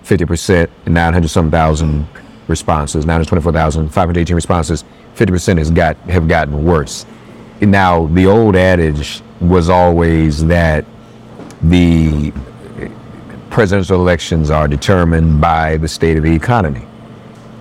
50%, 0.06 0.70
900 0.88 1.28
some 1.28 1.52
thousand 1.52 2.08
responses, 2.48 3.06
924,518 3.06 4.34
responses, 4.34 4.86
50% 5.16 5.58
has 5.58 5.70
got, 5.70 5.98
have 6.10 6.30
gotten 6.30 6.64
worse. 6.64 7.06
Now, 7.60 8.08
the 8.08 8.26
old 8.26 8.56
adage 8.56 9.22
was 9.42 9.68
always 9.68 10.46
that 10.46 10.86
the 11.62 12.32
presidential 13.50 14.00
elections 14.00 14.50
are 14.50 14.70
determined 14.70 15.42
by 15.42 15.76
the 15.76 15.90
state 15.90 16.16
of 16.16 16.24
the 16.24 16.34
economy. 16.34 16.88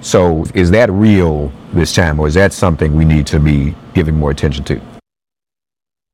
So 0.02 0.44
is 0.54 0.70
that 0.70 0.88
real 0.92 1.52
this 1.72 1.94
time, 1.94 2.20
or 2.20 2.28
is 2.28 2.34
that 2.34 2.52
something 2.52 2.94
we 2.94 3.04
need 3.04 3.26
to 3.28 3.40
be 3.40 3.74
giving 3.94 4.16
more 4.16 4.30
attention 4.30 4.64
to? 4.64 4.80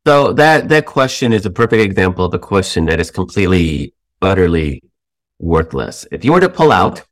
So 0.06 0.32
that 0.32 0.68
that 0.68 0.86
question 0.86 1.32
is 1.32 1.44
a 1.44 1.50
perfect 1.50 1.82
example 1.82 2.24
of 2.24 2.32
a 2.32 2.38
question 2.38 2.86
that 2.86 3.00
is 3.00 3.10
completely, 3.10 3.94
utterly 4.22 4.82
worthless. 5.38 6.06
If 6.10 6.24
you 6.24 6.32
were 6.32 6.40
to 6.40 6.48
pull 6.48 6.72
out, 6.72 7.02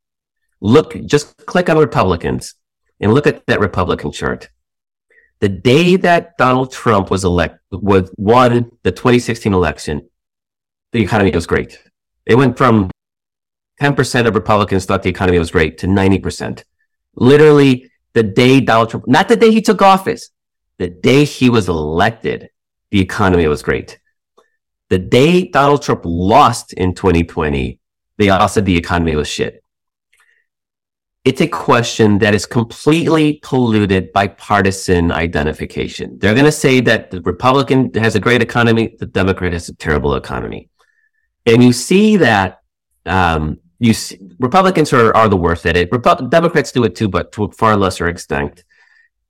look, 0.60 0.96
just 1.04 1.36
click 1.46 1.68
on 1.68 1.78
Republicans 1.78 2.54
and 3.00 3.12
look 3.12 3.26
at 3.26 3.46
that 3.46 3.60
Republican 3.60 4.12
chart. 4.12 4.48
The 5.40 5.48
day 5.50 5.96
that 5.96 6.38
Donald 6.38 6.72
Trump 6.72 7.10
was 7.10 7.24
elected, 7.24 7.60
was 7.70 8.10
won 8.16 8.70
the 8.82 8.92
2016 8.92 9.52
election, 9.52 10.08
the 10.92 11.02
economy 11.02 11.30
was 11.30 11.46
great. 11.46 11.78
It 12.24 12.36
went 12.36 12.56
from 12.56 12.90
10% 13.80 14.26
of 14.26 14.34
Republicans 14.34 14.86
thought 14.86 15.02
the 15.02 15.10
economy 15.10 15.38
was 15.38 15.50
great 15.50 15.76
to 15.78 15.86
90%. 15.86 16.64
Literally 17.14 17.90
the 18.16 18.22
day 18.22 18.62
Donald 18.62 18.88
Trump, 18.88 19.06
not 19.06 19.28
the 19.28 19.36
day 19.36 19.50
he 19.50 19.60
took 19.60 19.82
office, 19.82 20.30
the 20.78 20.88
day 20.88 21.24
he 21.24 21.50
was 21.50 21.68
elected, 21.68 22.48
the 22.90 22.98
economy 22.98 23.46
was 23.46 23.62
great. 23.62 24.00
The 24.88 24.98
day 24.98 25.48
Donald 25.48 25.82
Trump 25.82 26.00
lost 26.06 26.72
in 26.72 26.94
2020, 26.94 27.78
they 28.16 28.30
all 28.30 28.48
said 28.48 28.64
the 28.64 28.78
economy 28.78 29.16
was 29.16 29.28
shit. 29.28 29.62
It's 31.26 31.42
a 31.42 31.46
question 31.46 32.18
that 32.20 32.34
is 32.34 32.46
completely 32.46 33.38
polluted 33.42 34.14
by 34.14 34.28
partisan 34.28 35.12
identification. 35.12 36.18
They're 36.18 36.32
going 36.32 36.46
to 36.46 36.52
say 36.66 36.80
that 36.80 37.10
the 37.10 37.20
Republican 37.20 37.92
has 37.96 38.14
a 38.14 38.20
great 38.20 38.40
economy, 38.40 38.96
the 38.98 39.04
Democrat 39.04 39.52
has 39.52 39.68
a 39.68 39.74
terrible 39.74 40.14
economy. 40.14 40.70
And 41.44 41.62
you 41.62 41.74
see 41.74 42.16
that 42.16 42.62
um, 43.04 43.58
you 43.78 43.94
see, 43.94 44.18
Republicans 44.38 44.92
are, 44.92 45.14
are 45.16 45.28
the 45.28 45.36
worst 45.36 45.66
at 45.66 45.76
it. 45.76 45.90
Democrats 46.30 46.72
do 46.72 46.84
it 46.84 46.94
too, 46.94 47.08
but 47.08 47.32
to 47.32 47.44
a 47.44 47.52
far 47.52 47.76
lesser 47.76 48.08
extent. 48.08 48.64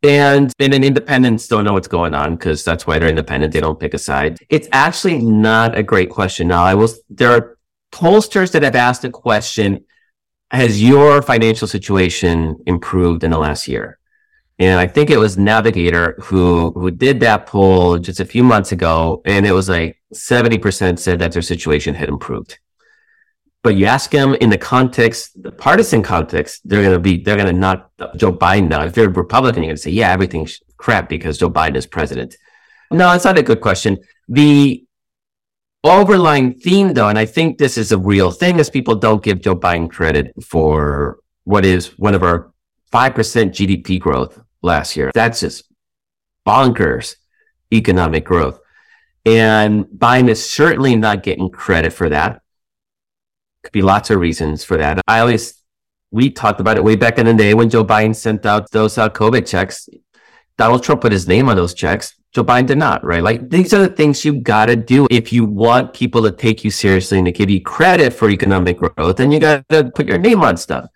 And 0.02 0.52
then 0.58 0.84
independents 0.84 1.48
don't 1.48 1.64
know 1.64 1.72
what's 1.72 1.88
going 1.88 2.14
on 2.14 2.36
because 2.36 2.62
that's 2.62 2.86
why 2.86 2.98
they're 2.98 3.08
independent. 3.08 3.52
They 3.52 3.60
don't 3.60 3.80
pick 3.80 3.94
a 3.94 3.98
side. 3.98 4.38
It's 4.48 4.68
actually 4.72 5.18
not 5.18 5.76
a 5.76 5.82
great 5.82 6.10
question. 6.10 6.48
Now, 6.48 6.64
I 6.64 6.74
will, 6.74 6.90
there 7.08 7.32
are 7.32 7.58
pollsters 7.90 8.52
that 8.52 8.62
have 8.62 8.76
asked 8.76 9.04
a 9.04 9.10
question. 9.10 9.84
Has 10.50 10.82
your 10.82 11.22
financial 11.22 11.66
situation 11.66 12.62
improved 12.66 13.24
in 13.24 13.30
the 13.30 13.38
last 13.38 13.66
year? 13.66 13.98
And 14.58 14.78
I 14.78 14.86
think 14.86 15.10
it 15.10 15.18
was 15.18 15.36
Navigator 15.36 16.16
who, 16.22 16.70
who 16.72 16.90
did 16.90 17.20
that 17.20 17.46
poll 17.46 17.98
just 17.98 18.20
a 18.20 18.24
few 18.24 18.44
months 18.44 18.72
ago. 18.72 19.22
And 19.24 19.44
it 19.44 19.52
was 19.52 19.68
like 19.68 20.00
70% 20.14 20.98
said 20.98 21.18
that 21.18 21.32
their 21.32 21.42
situation 21.42 21.94
had 21.94 22.08
improved 22.08 22.58
but 23.66 23.74
you 23.74 23.86
ask 23.86 24.12
them 24.12 24.36
in 24.36 24.48
the 24.48 24.56
context, 24.56 25.42
the 25.42 25.50
partisan 25.50 26.00
context, 26.00 26.60
they're 26.64 26.84
going 26.84 26.94
to 26.94 27.00
be, 27.00 27.20
they're 27.20 27.34
going 27.34 27.52
to 27.52 27.52
not 27.52 27.90
Joe 28.14 28.32
Biden 28.32 28.68
now. 28.68 28.84
If 28.84 28.94
they're 28.94 29.08
Republican, 29.08 29.64
you're 29.64 29.70
going 29.70 29.76
to 29.76 29.82
say, 29.82 29.90
yeah, 29.90 30.12
everything's 30.12 30.60
crap 30.76 31.08
because 31.08 31.36
Joe 31.36 31.50
Biden 31.50 31.74
is 31.74 31.84
president. 31.84 32.36
No, 32.92 33.12
it's 33.12 33.24
not 33.24 33.38
a 33.38 33.42
good 33.42 33.60
question. 33.60 33.98
The 34.28 34.86
overlying 35.82 36.54
theme, 36.54 36.94
though, 36.94 37.08
and 37.08 37.18
I 37.18 37.26
think 37.26 37.58
this 37.58 37.76
is 37.76 37.90
a 37.90 37.98
real 37.98 38.30
thing, 38.30 38.60
is 38.60 38.70
people 38.70 38.94
don't 38.94 39.20
give 39.20 39.40
Joe 39.40 39.56
Biden 39.56 39.90
credit 39.90 40.32
for 40.44 41.18
what 41.42 41.64
is 41.64 41.98
one 41.98 42.14
of 42.14 42.22
our 42.22 42.52
5% 42.92 43.14
GDP 43.50 43.98
growth 43.98 44.40
last 44.62 44.96
year. 44.96 45.10
That's 45.12 45.40
just 45.40 45.64
bonkers 46.46 47.16
economic 47.72 48.24
growth. 48.24 48.60
And 49.24 49.86
Biden 49.86 50.28
is 50.28 50.48
certainly 50.48 50.94
not 50.94 51.24
getting 51.24 51.50
credit 51.50 51.92
for 51.92 52.10
that. 52.10 52.42
Could 53.66 53.72
be 53.72 53.82
lots 53.82 54.10
of 54.10 54.20
reasons 54.20 54.62
for 54.62 54.76
that. 54.76 55.00
I 55.08 55.18
always, 55.18 55.60
we 56.12 56.30
talked 56.30 56.60
about 56.60 56.76
it 56.76 56.84
way 56.84 56.94
back 56.94 57.18
in 57.18 57.26
the 57.26 57.34
day 57.34 57.52
when 57.52 57.68
Joe 57.68 57.84
Biden 57.84 58.14
sent 58.14 58.46
out 58.46 58.70
those 58.70 58.96
uh, 58.96 59.08
COVID 59.08 59.44
checks. 59.44 59.88
Donald 60.56 60.84
Trump 60.84 61.00
put 61.00 61.10
his 61.10 61.26
name 61.26 61.48
on 61.48 61.56
those 61.56 61.74
checks. 61.74 62.14
Joe 62.32 62.44
Biden 62.44 62.68
did 62.68 62.78
not, 62.78 63.02
right? 63.02 63.24
Like 63.24 63.50
these 63.50 63.74
are 63.74 63.80
the 63.80 63.88
things 63.88 64.24
you 64.24 64.40
got 64.40 64.66
to 64.66 64.76
do 64.76 65.08
if 65.10 65.32
you 65.32 65.44
want 65.44 65.94
people 65.94 66.22
to 66.22 66.30
take 66.30 66.62
you 66.62 66.70
seriously 66.70 67.18
and 67.18 67.26
to 67.26 67.32
give 67.32 67.50
you 67.50 67.60
credit 67.60 68.12
for 68.12 68.30
economic 68.30 68.78
growth. 68.78 69.16
Then 69.16 69.32
you 69.32 69.40
got 69.40 69.68
to 69.70 69.90
put 69.90 70.06
your 70.06 70.18
name 70.18 70.44
on 70.44 70.56
stuff. 70.56 70.88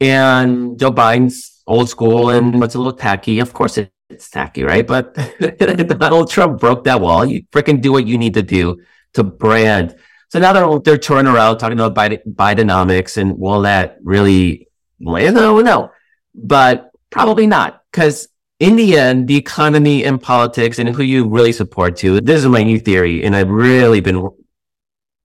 And 0.00 0.78
Joe 0.78 0.92
Biden's 0.92 1.62
old 1.66 1.90
school 1.90 2.30
and 2.30 2.64
it's 2.64 2.76
a 2.76 2.78
little 2.78 2.94
tacky. 2.94 3.40
Of 3.40 3.52
course, 3.52 3.76
it, 3.76 3.90
it's 4.08 4.30
tacky, 4.30 4.62
right? 4.62 4.86
But 4.86 5.14
Donald 5.98 6.30
Trump 6.30 6.60
broke 6.60 6.84
that 6.84 7.02
wall. 7.02 7.26
You 7.26 7.42
freaking 7.52 7.82
do 7.82 7.92
what 7.92 8.06
you 8.06 8.16
need 8.16 8.32
to 8.34 8.42
do 8.42 8.80
to 9.12 9.22
brand 9.22 9.96
so 10.28 10.40
now 10.40 10.52
they're 10.52 10.78
they're 10.80 10.98
touring 10.98 11.26
around 11.26 11.58
talking 11.58 11.78
about 11.78 11.94
Bidenomics 11.94 13.16
and 13.16 13.38
will 13.38 13.62
that 13.62 13.98
really? 14.02 14.68
No, 14.98 15.60
no, 15.60 15.90
but 16.34 16.90
probably 17.10 17.46
not 17.46 17.82
because 17.92 18.28
in 18.58 18.76
the 18.76 18.96
end, 18.98 19.28
the 19.28 19.36
economy 19.36 20.04
and 20.04 20.20
politics 20.20 20.78
and 20.78 20.88
who 20.88 21.02
you 21.02 21.28
really 21.28 21.52
support 21.52 21.96
to. 21.98 22.20
This 22.20 22.40
is 22.40 22.46
my 22.46 22.62
new 22.62 22.80
theory, 22.80 23.22
and 23.22 23.36
I've 23.36 23.50
really 23.50 24.00
been 24.00 24.28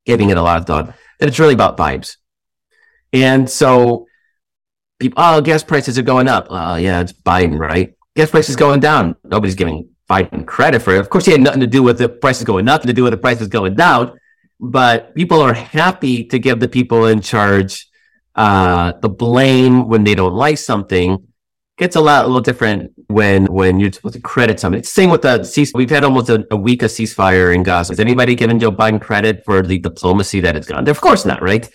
giving 0.05 0.29
it 0.29 0.37
a 0.37 0.41
lot 0.41 0.59
of 0.59 0.67
thought. 0.67 0.93
That 1.19 1.29
it's 1.29 1.39
really 1.39 1.53
about 1.53 1.77
vibes, 1.77 2.17
and 3.13 3.49
so 3.49 4.07
people, 4.99 5.23
oh, 5.23 5.41
gas 5.41 5.63
prices 5.63 5.97
are 5.97 6.03
going 6.03 6.27
up. 6.27 6.47
Oh, 6.49 6.75
yeah, 6.75 6.99
it's 6.99 7.13
Biden, 7.13 7.57
right? 7.57 7.95
Gas 8.15 8.29
prices 8.29 8.55
going 8.55 8.81
down. 8.81 9.15
Nobody's 9.23 9.55
giving 9.55 9.89
Biden 10.09 10.45
credit 10.45 10.81
for 10.81 10.93
it. 10.93 10.99
Of 10.99 11.09
course, 11.09 11.25
he 11.25 11.31
had 11.31 11.41
nothing 11.41 11.61
to 11.61 11.67
do 11.67 11.81
with 11.81 11.97
the 11.97 12.09
prices 12.09 12.43
going 12.43 12.67
up, 12.67 12.73
nothing 12.73 12.87
to 12.87 12.93
do 12.93 13.03
with 13.03 13.13
the 13.13 13.17
prices 13.17 13.47
going 13.47 13.73
down 13.75 14.19
but 14.61 15.15
people 15.15 15.41
are 15.41 15.53
happy 15.53 16.23
to 16.25 16.37
give 16.37 16.59
the 16.59 16.67
people 16.69 17.07
in 17.07 17.19
charge 17.19 17.89
uh, 18.35 18.93
the 19.01 19.09
blame 19.09 19.87
when 19.87 20.03
they 20.03 20.15
don't 20.15 20.35
like 20.35 20.59
something. 20.59 21.27
gets 21.77 21.95
a 21.95 22.01
lot 22.01 22.25
a 22.25 22.27
little 22.27 22.41
different 22.41 22.91
when 23.07 23.47
when 23.47 23.79
you're 23.79 23.91
supposed 23.91 24.13
to 24.13 24.21
credit 24.21 24.59
something. 24.59 24.79
It's 24.79 24.89
the 24.93 25.01
same 25.01 25.09
with 25.09 25.23
the 25.23 25.43
cease. 25.43 25.71
We've 25.73 25.89
had 25.89 26.03
almost 26.03 26.29
a, 26.29 26.45
a 26.51 26.55
week 26.55 26.83
of 26.83 26.91
ceasefire 26.91 27.53
in 27.53 27.63
Gaza. 27.63 27.93
Has 27.93 27.99
anybody 27.99 28.35
given 28.35 28.59
Joe 28.59 28.71
Biden 28.71 29.01
credit 29.01 29.43
for 29.43 29.63
the 29.63 29.79
diplomacy 29.79 30.39
that 30.41 30.55
has 30.55 30.67
gone? 30.67 30.87
Of 30.87 31.01
course 31.01 31.25
not, 31.25 31.41
right? 31.41 31.67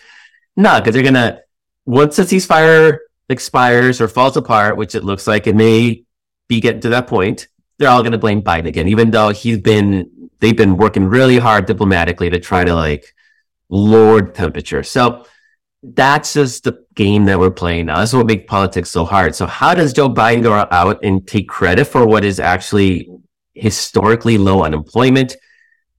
No, 0.56 0.78
because 0.78 0.94
they're 0.94 1.02
gonna 1.02 1.40
once 1.84 2.16
the 2.16 2.22
ceasefire 2.22 2.98
expires 3.28 4.00
or 4.00 4.06
falls 4.06 4.36
apart, 4.36 4.76
which 4.76 4.94
it 4.94 5.02
looks 5.02 5.26
like 5.26 5.48
it 5.48 5.56
may 5.56 6.04
be 6.48 6.60
getting 6.60 6.80
to 6.82 6.90
that 6.90 7.08
point, 7.08 7.48
they're 7.78 7.90
all 7.90 8.04
gonna 8.04 8.16
blame 8.16 8.42
Biden 8.42 8.66
again, 8.66 8.86
even 8.86 9.10
though 9.10 9.30
he's 9.30 9.58
been 9.58 10.08
they've 10.40 10.56
been 10.56 10.76
working 10.76 11.06
really 11.06 11.38
hard 11.38 11.66
diplomatically 11.66 12.30
to 12.30 12.38
try 12.38 12.64
to 12.64 12.74
like 12.74 13.14
lower 13.68 14.22
temperature. 14.22 14.82
So 14.82 15.26
that's 15.82 16.34
just 16.34 16.64
the 16.64 16.84
game 16.94 17.26
that 17.26 17.38
we're 17.38 17.50
playing 17.50 17.86
now. 17.86 17.98
That's 17.98 18.12
what 18.12 18.26
makes 18.26 18.44
politics 18.48 18.90
so 18.90 19.04
hard. 19.04 19.34
So 19.34 19.46
how 19.46 19.74
does 19.74 19.92
Joe 19.92 20.08
Biden 20.08 20.42
go 20.42 20.66
out 20.70 21.04
and 21.04 21.26
take 21.26 21.48
credit 21.48 21.86
for 21.86 22.06
what 22.06 22.24
is 22.24 22.40
actually 22.40 23.08
historically 23.54 24.38
low 24.38 24.64
unemployment, 24.64 25.36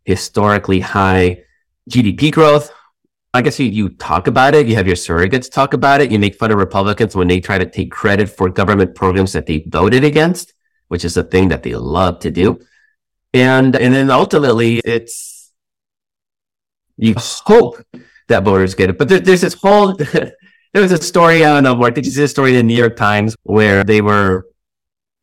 historically 0.05 0.79
high 0.79 1.43
GDP 1.89 2.31
growth? 2.31 2.71
I 3.33 3.41
guess 3.41 3.59
you, 3.59 3.67
you 3.67 3.89
talk 3.89 4.27
about 4.27 4.55
it. 4.55 4.67
You 4.67 4.75
have 4.75 4.87
your 4.87 4.95
surrogates 4.95 5.51
talk 5.51 5.73
about 5.73 6.01
it. 6.01 6.11
You 6.11 6.17
make 6.17 6.35
fun 6.35 6.51
of 6.51 6.57
Republicans 6.57 7.15
when 7.15 7.27
they 7.27 7.39
try 7.39 7.57
to 7.57 7.69
take 7.69 7.91
credit 7.91 8.29
for 8.29 8.49
government 8.49 8.95
programs 8.95 9.33
that 9.33 9.45
they 9.45 9.63
voted 9.67 10.03
against, 10.03 10.53
which 10.87 11.05
is 11.05 11.17
a 11.17 11.23
thing 11.23 11.49
that 11.49 11.63
they 11.63 11.75
love 11.75 12.19
to 12.19 12.31
do. 12.31 12.59
And, 13.37 13.75
and 13.75 13.93
then 13.93 14.09
ultimately 14.09 14.79
it's, 14.79 15.51
you 16.97 17.13
hope 17.17 17.77
that 18.27 18.43
voters 18.43 18.73
get 18.73 18.89
it. 18.89 18.97
But 18.97 19.09
there, 19.09 19.19
there's 19.19 19.41
this 19.41 19.53
whole, 19.53 19.93
there 19.93 20.33
was 20.73 20.91
a 20.91 21.01
story, 21.01 21.45
I 21.45 21.61
don't 21.61 21.63
know, 21.63 21.85
I 21.85 21.91
think 21.91 22.05
you 22.05 22.11
see 22.11 22.23
a 22.23 22.27
story 22.27 22.51
in 22.51 22.55
the 22.57 22.63
New 22.63 22.75
York 22.75 22.95
Times 22.95 23.35
where 23.43 23.83
they 23.83 24.01
were 24.01 24.47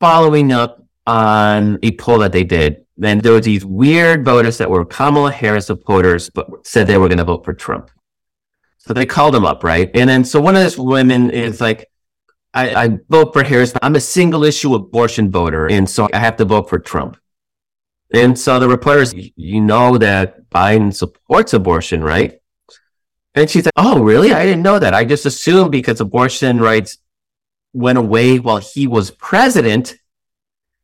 following 0.01 0.53
up 0.53 0.85
on 1.07 1.79
a 1.83 1.93
poll 1.93 2.19
that 2.19 2.33
they 2.33 2.45
did. 2.45 2.85
And 3.03 3.21
there 3.21 3.33
was 3.33 3.45
these 3.45 3.65
weird 3.65 4.25
voters 4.25 4.59
that 4.59 4.71
were 4.71 4.85
Kamala 4.85 5.33
Harris 5.33 5.67
supporters, 5.67 6.31
but 6.31 6.67
said 6.67 6.87
they 6.87 6.99
were 6.99 7.09
going 7.09 7.19
to 7.19 7.25
vote 7.25 7.45
for 7.45 7.53
Trump. 7.53 7.91
So 8.79 8.93
they 8.93 9.07
called 9.07 9.35
them 9.35 9.45
up, 9.45 9.65
right? 9.65 9.91
And 9.95 10.09
then, 10.09 10.25
so 10.25 10.41
one 10.41 10.55
of 10.55 10.63
those 10.63 10.79
women 10.79 11.31
is 11.31 11.61
like, 11.61 11.89
I, 12.53 12.85
I 12.85 12.99
vote 13.09 13.33
for 13.33 13.43
Harris. 13.43 13.73
I'm 13.83 13.97
a 13.97 14.01
single 14.01 14.45
issue 14.45 14.75
abortion 14.75 15.31
voter. 15.31 15.67
And 15.67 15.91
so 15.91 16.09
I 16.13 16.19
have 16.19 16.37
to 16.37 16.45
vote 16.45 16.69
for 16.69 16.79
Trump. 16.79 17.17
And 18.13 18.39
so 18.39 18.59
the 18.59 18.69
reporters, 18.69 19.15
you 19.15 19.61
know 19.61 19.99
that 19.99 20.49
Biden 20.51 20.95
supports 20.95 21.53
abortion, 21.53 22.03
right? 22.03 22.41
And 23.35 23.51
she's 23.51 23.65
like, 23.65 23.73
Oh, 23.77 24.03
really? 24.03 24.33
I 24.33 24.45
didn't 24.45 24.63
know 24.63 24.79
that. 24.79 24.95
I 24.95 25.05
just 25.05 25.27
assumed 25.27 25.73
because 25.73 26.01
abortion 26.01 26.61
rights 26.61 26.99
went 27.73 27.99
away 27.99 28.39
while 28.39 28.59
he 28.59 28.87
was 28.87 29.11
president, 29.11 29.97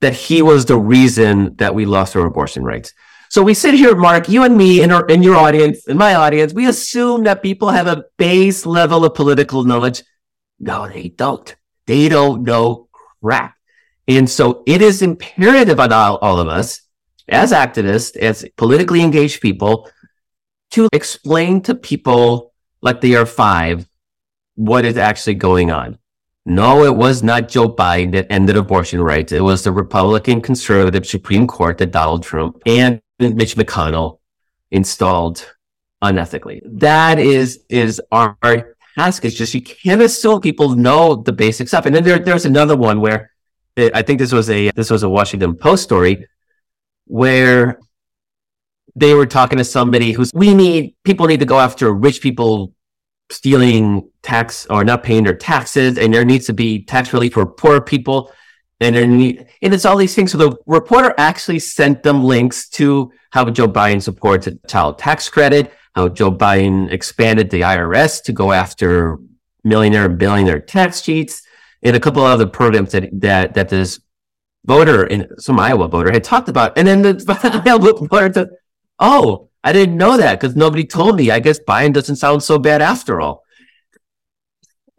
that 0.01 0.15
he 0.15 0.43
was 0.43 0.65
the 0.65 0.77
reason 0.77 1.55
that 1.57 1.75
we 1.75 1.87
lost 1.87 2.17
our 2.17 2.27
abortion 2.27 2.65
rights. 2.65 2.93
So 3.29 3.45
we 3.45 3.55
sit 3.55 3.75
here, 3.75 3.95
Mark, 3.95 4.29
you 4.29 4.43
and 4.43 4.57
me, 4.57 4.83
in 4.83 4.91
our 4.91 5.07
in 5.07 5.23
your 5.23 5.37
audience, 5.37 5.87
in 5.87 5.97
my 5.97 6.15
audience, 6.17 6.53
we 6.53 6.67
assume 6.67 7.23
that 7.25 7.43
people 7.43 7.69
have 7.69 7.87
a 7.87 8.05
base 8.17 8.67
level 8.67 9.05
of 9.05 9.15
political 9.15 9.63
knowledge. 9.63 10.03
No, 10.59 10.89
they 10.89 11.11
don't. 11.11 11.55
They 11.87 12.09
don't 12.09 12.43
know 12.43 12.89
crap. 13.23 13.55
And 14.09 14.29
so 14.29 14.65
it 14.67 14.83
is 14.83 15.03
imperative 15.03 15.79
on 15.79 15.93
all, 15.93 16.17
all 16.17 16.41
of 16.41 16.49
us 16.49 16.81
as 17.31 17.53
activists, 17.53 18.17
as 18.17 18.45
politically 18.57 19.03
engaged 19.03 19.41
people, 19.41 19.89
to 20.73 20.89
explain 20.93 21.61
to 21.63 21.75
people 21.75 22.53
like 22.83 23.01
they 23.01 23.15
are 23.15 23.27
five 23.27 23.87
what 24.55 24.85
is 24.85 24.97
actually 24.97 25.35
going 25.35 25.71
on. 25.71 25.99
No, 26.47 26.85
it 26.85 26.97
was 26.97 27.23
not 27.23 27.49
Joe 27.49 27.69
Biden 27.69 28.13
that 28.13 28.27
ended 28.31 28.57
abortion 28.57 29.01
rights. 29.01 29.33
It 29.33 29.43
was 29.43 29.63
the 29.63 29.73
Republican 29.73 30.41
conservative 30.41 31.07
Supreme 31.07 31.47
Court 31.47 31.79
that 31.79 31.93
Donald 31.93 32.23
Trump 32.23 32.63
and 32.67 33.01
Mitch 33.19 33.57
McConnell 33.57 34.19
installed 34.71 35.55
unethically. 36.03 36.61
That 36.65 37.19
is, 37.19 37.61
is 37.69 38.01
our, 38.11 38.37
our 38.43 38.75
task. 38.97 39.25
It's 39.25 39.37
just, 39.37 39.53
you 39.53 39.63
can't 39.63 40.01
assume 40.01 40.41
people 40.41 40.71
know 40.71 41.17
the 41.17 41.33
basic 41.33 41.69
stuff. 41.69 41.87
And 41.87 41.95
then 41.95 42.05
there, 42.05 42.19
there's 42.19 42.47
another 42.47 42.77
one 42.77 43.01
where 43.01 43.31
it, 43.77 43.95
I 43.95 44.03
think 44.03 44.19
this 44.19 44.33
was 44.33 44.49
a, 44.49 44.71
this 44.71 44.91
was 44.91 45.03
a 45.03 45.09
Washington 45.09 45.55
Post 45.55 45.83
story 45.83 46.27
where 47.11 47.81
they 48.95 49.15
were 49.15 49.27
talking 49.27 49.59
to 49.59 49.65
somebody 49.65 50.13
who's, 50.13 50.31
we 50.33 50.55
need, 50.55 50.95
people 51.05 51.27
need 51.27 51.41
to 51.41 51.47
go 51.47 51.59
after 51.59 51.93
rich 51.93 52.21
people 52.21 52.73
stealing 53.33 54.09
tax 54.23 54.67
or 54.67 54.85
not 54.85 55.03
paying 55.03 55.25
their 55.25 55.35
taxes. 55.35 55.99
And 55.99 56.15
there 56.15 56.25
needs 56.25 56.47
to 56.47 56.53
be 56.53 56.85
tax 56.85 57.13
relief 57.13 57.35
for 57.35 57.47
poor 57.47 57.81
people. 57.81 58.33
And 58.81 58.95
there 58.95 59.07
need, 59.07 59.47
and 59.61 59.75
it's 59.75 59.85
all 59.85 59.97
these 59.97 60.15
things. 60.15 60.33
So 60.33 60.39
the 60.39 60.57
reporter 60.67 61.13
actually 61.19 61.59
sent 61.59 62.03
them 62.03 62.25
links 62.25 62.69
to 62.71 63.13
how 63.31 63.49
Joe 63.51 63.69
Biden 63.69 64.01
supports 64.01 64.47
a 64.47 64.55
child 64.69 64.99
tax 64.99 65.29
credit, 65.29 65.73
how 65.95 66.09
Joe 66.09 66.33
Biden 66.33 66.91
expanded 66.91 67.51
the 67.51 67.63
IRS 67.63 68.23
to 68.25 68.33
go 68.33 68.53
after 68.53 69.19
millionaire 69.65 70.07
and 70.07 70.19
billionaire 70.19 70.61
tax 70.61 71.03
cheats, 71.03 71.43
and 71.83 71.97
a 71.97 72.01
couple 72.01 72.25
of 72.25 72.31
other 72.31 72.47
programs 72.47 72.93
that, 72.93 73.09
that, 73.21 73.55
that 73.55 73.69
this 73.69 74.01
voter 74.65 75.07
in 75.07 75.29
some 75.39 75.59
Iowa 75.59 75.89
voter 75.89 76.13
had 76.13 76.25
talked 76.25 76.49
about. 76.49 76.77
And 76.77 76.87
then 76.87 77.03
the 77.03 77.63
Iowa 77.67 78.07
voter 78.07 78.33
said, 78.33 78.49
Oh, 78.99 79.49
I 79.63 79.73
didn't 79.73 79.97
know 79.97 80.17
that 80.17 80.41
because 80.41 80.57
nobody 80.57 80.85
told 80.85 81.17
me. 81.17 81.31
I 81.31 81.41
guess 81.41 81.59
Biden 81.61 81.93
doesn't 81.93 82.17
sound 82.17 82.43
so 82.43 82.59
bad 82.59 82.83
after 82.83 83.21
all. 83.21 83.45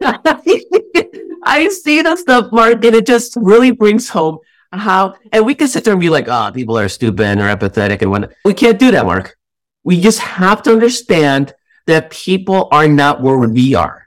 I 1.44 1.68
see 1.68 2.02
the 2.02 2.16
stuff, 2.16 2.52
Mark, 2.52 2.84
and 2.84 2.94
it 2.94 3.06
just 3.06 3.36
really 3.36 3.70
brings 3.70 4.08
home 4.08 4.38
how, 4.72 5.16
and 5.32 5.44
we 5.44 5.54
can 5.54 5.68
sit 5.68 5.84
there 5.84 5.92
and 5.92 6.00
be 6.00 6.08
like, 6.08 6.26
oh, 6.28 6.50
people 6.52 6.78
are 6.78 6.88
stupid 6.88 7.38
are 7.38 7.48
apathetic 7.48 8.02
and 8.02 8.10
when 8.10 8.28
we 8.44 8.54
can't 8.54 8.78
do 8.78 8.90
that, 8.90 9.06
Mark. 9.06 9.36
We 9.84 10.00
just 10.00 10.20
have 10.20 10.62
to 10.62 10.72
understand 10.72 11.54
that 11.86 12.10
people 12.10 12.68
are 12.70 12.86
not 12.86 13.20
where 13.20 13.36
we 13.36 13.74
are, 13.74 14.01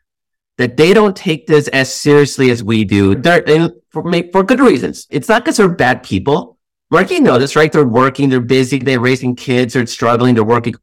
that 0.58 0.78
they 0.78 0.94
don't 0.94 1.16
take 1.16 1.48
this 1.48 1.68
as 1.70 1.94
seriously 1.94 2.50
as 2.50 2.64
we 2.64 2.84
do. 2.84 3.16
They're, 3.16 3.70
for, 3.90 4.04
for 4.32 4.44
good 4.44 4.60
reasons. 4.60 5.08
It's 5.10 5.28
not 5.28 5.44
because 5.44 5.58
they're 5.58 5.70
bad 5.70 6.04
people. 6.04 6.58
You 6.92 7.20
know 7.20 7.38
this, 7.38 7.58
right? 7.58 7.72
They're 7.72 7.86
working, 7.86 8.30
they're 8.30 8.40
busy, 8.40 8.80
they're 8.80 9.02
raising 9.02 9.36
kids, 9.36 9.74
they're 9.74 9.86
struggling, 9.86 10.36
they're 10.36 10.46
working, 10.46 10.76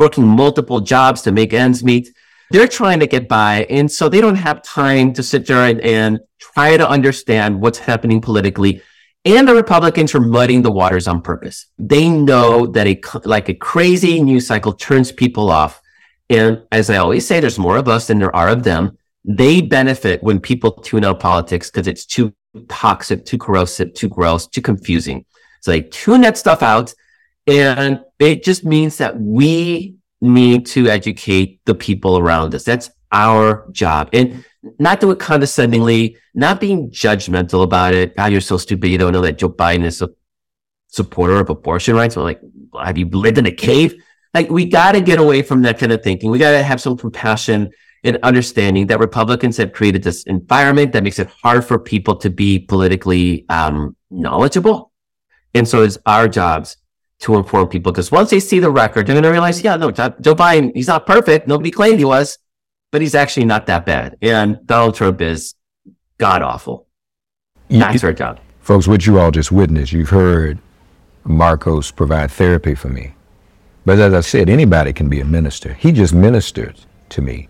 working 0.00 0.26
multiple 0.26 0.80
jobs 0.80 1.22
to 1.22 1.32
make 1.32 1.52
ends 1.52 1.84
meet. 1.84 2.08
They're 2.50 2.66
trying 2.66 2.98
to 3.00 3.06
get 3.06 3.28
by. 3.28 3.66
And 3.70 3.90
so 3.90 4.08
they 4.08 4.20
don't 4.20 4.34
have 4.34 4.62
time 4.62 5.12
to 5.12 5.22
sit 5.22 5.46
there 5.46 5.68
and, 5.68 5.80
and 5.80 6.18
try 6.40 6.76
to 6.76 6.88
understand 6.88 7.60
what's 7.60 7.78
happening 7.78 8.20
politically. 8.20 8.82
And 9.24 9.46
the 9.46 9.54
Republicans 9.54 10.14
are 10.14 10.20
muddying 10.20 10.62
the 10.62 10.72
waters 10.72 11.06
on 11.06 11.22
purpose. 11.22 11.66
They 11.78 12.08
know 12.08 12.66
that 12.66 12.88
a, 12.88 13.00
like 13.24 13.48
a 13.48 13.54
crazy 13.54 14.20
news 14.20 14.48
cycle 14.48 14.72
turns 14.72 15.12
people 15.12 15.50
off. 15.50 15.80
And 16.28 16.62
as 16.72 16.90
I 16.90 16.96
always 16.96 17.26
say, 17.26 17.38
there's 17.38 17.58
more 17.58 17.76
of 17.76 17.86
us 17.86 18.08
than 18.08 18.18
there 18.18 18.34
are 18.34 18.48
of 18.48 18.64
them. 18.64 18.98
They 19.24 19.60
benefit 19.60 20.22
when 20.22 20.40
people 20.40 20.72
tune 20.72 21.04
out 21.04 21.20
politics 21.20 21.70
because 21.70 21.86
it's 21.86 22.06
too 22.06 22.32
toxic, 22.68 23.24
too 23.24 23.38
corrosive, 23.38 23.94
too 23.94 24.08
gross, 24.08 24.46
too 24.46 24.62
confusing. 24.62 25.24
So 25.60 25.70
they 25.70 25.82
tune 25.82 26.22
that 26.22 26.38
stuff 26.38 26.62
out. 26.62 26.94
And 27.46 28.00
it 28.18 28.44
just 28.44 28.64
means 28.64 28.98
that 28.98 29.20
we 29.20 29.96
need 30.20 30.66
to 30.66 30.88
educate 30.88 31.60
the 31.64 31.74
people 31.74 32.18
around 32.18 32.54
us. 32.54 32.64
That's 32.64 32.90
our 33.12 33.66
job. 33.72 34.10
And 34.12 34.44
not 34.78 35.00
do 35.00 35.10
it 35.10 35.18
condescendingly, 35.18 36.16
not 36.34 36.60
being 36.60 36.90
judgmental 36.90 37.62
about 37.62 37.94
it. 37.94 38.16
God, 38.16 38.32
you're 38.32 38.40
so 38.40 38.56
stupid. 38.58 38.88
You 38.88 38.98
don't 38.98 39.12
know 39.12 39.22
that 39.22 39.38
Joe 39.38 39.48
Biden 39.48 39.84
is 39.84 40.02
a 40.02 40.10
supporter 40.88 41.36
of 41.36 41.48
abortion 41.50 41.96
rights. 41.96 42.16
Well, 42.16 42.24
like, 42.24 42.40
have 42.82 42.98
you 42.98 43.08
lived 43.08 43.38
in 43.38 43.46
a 43.46 43.52
cave? 43.52 43.94
Like, 44.34 44.50
we 44.50 44.66
got 44.66 44.92
to 44.92 45.00
get 45.00 45.18
away 45.18 45.42
from 45.42 45.62
that 45.62 45.78
kind 45.78 45.92
of 45.92 46.02
thinking. 46.02 46.30
We 46.30 46.38
got 46.38 46.52
to 46.52 46.62
have 46.62 46.80
some 46.80 46.96
compassion 46.96 47.70
and 48.04 48.18
understanding 48.22 48.86
that 48.88 48.98
Republicans 48.98 49.56
have 49.56 49.72
created 49.72 50.02
this 50.02 50.22
environment 50.24 50.92
that 50.92 51.02
makes 51.02 51.18
it 51.18 51.28
hard 51.42 51.64
for 51.64 51.78
people 51.78 52.16
to 52.16 52.30
be 52.30 52.58
politically 52.58 53.44
um, 53.48 53.96
knowledgeable 54.10 54.90
and 55.54 55.66
so 55.66 55.82
it's 55.82 55.98
our 56.06 56.28
jobs 56.28 56.76
to 57.20 57.36
inform 57.36 57.68
people 57.68 57.92
because 57.92 58.10
once 58.10 58.30
they 58.30 58.40
see 58.40 58.60
the 58.60 58.70
record, 58.70 59.06
they're 59.06 59.14
going 59.14 59.24
to 59.24 59.30
realize, 59.30 59.62
yeah, 59.62 59.76
no, 59.76 59.90
Joe 59.90 60.34
Biden, 60.34 60.72
he's 60.74 60.88
not 60.88 61.06
perfect. 61.06 61.46
Nobody 61.46 61.70
claimed 61.70 61.98
he 61.98 62.04
was, 62.04 62.38
but 62.90 63.00
he's 63.02 63.14
actually 63.14 63.46
not 63.46 63.66
that 63.66 63.84
bad. 63.84 64.16
And 64.22 64.58
Donald 64.66 64.94
Trump 64.94 65.20
is 65.20 65.54
god 66.18 66.42
awful. 66.42 66.86
That's 67.68 68.02
our 68.04 68.12
job. 68.12 68.40
Folks, 68.60 68.88
what 68.88 69.06
you 69.06 69.18
all 69.18 69.30
just 69.30 69.52
witnessed, 69.52 69.92
you've 69.92 70.10
heard 70.10 70.58
Markos 71.26 71.94
provide 71.94 72.30
therapy 72.30 72.74
for 72.74 72.88
me. 72.88 73.14
But 73.84 73.98
as 73.98 74.12
I 74.12 74.20
said, 74.20 74.48
anybody 74.48 74.92
can 74.92 75.08
be 75.08 75.20
a 75.20 75.24
minister. 75.24 75.74
He 75.74 75.92
just 75.92 76.14
ministered 76.14 76.80
to 77.10 77.22
me. 77.22 77.48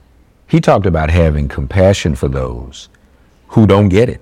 He 0.50 0.60
talked 0.60 0.84
about 0.84 1.10
having 1.10 1.46
compassion 1.46 2.16
for 2.16 2.26
those 2.26 2.88
who 3.48 3.68
don't 3.68 3.88
get 3.88 4.08
it. 4.08 4.20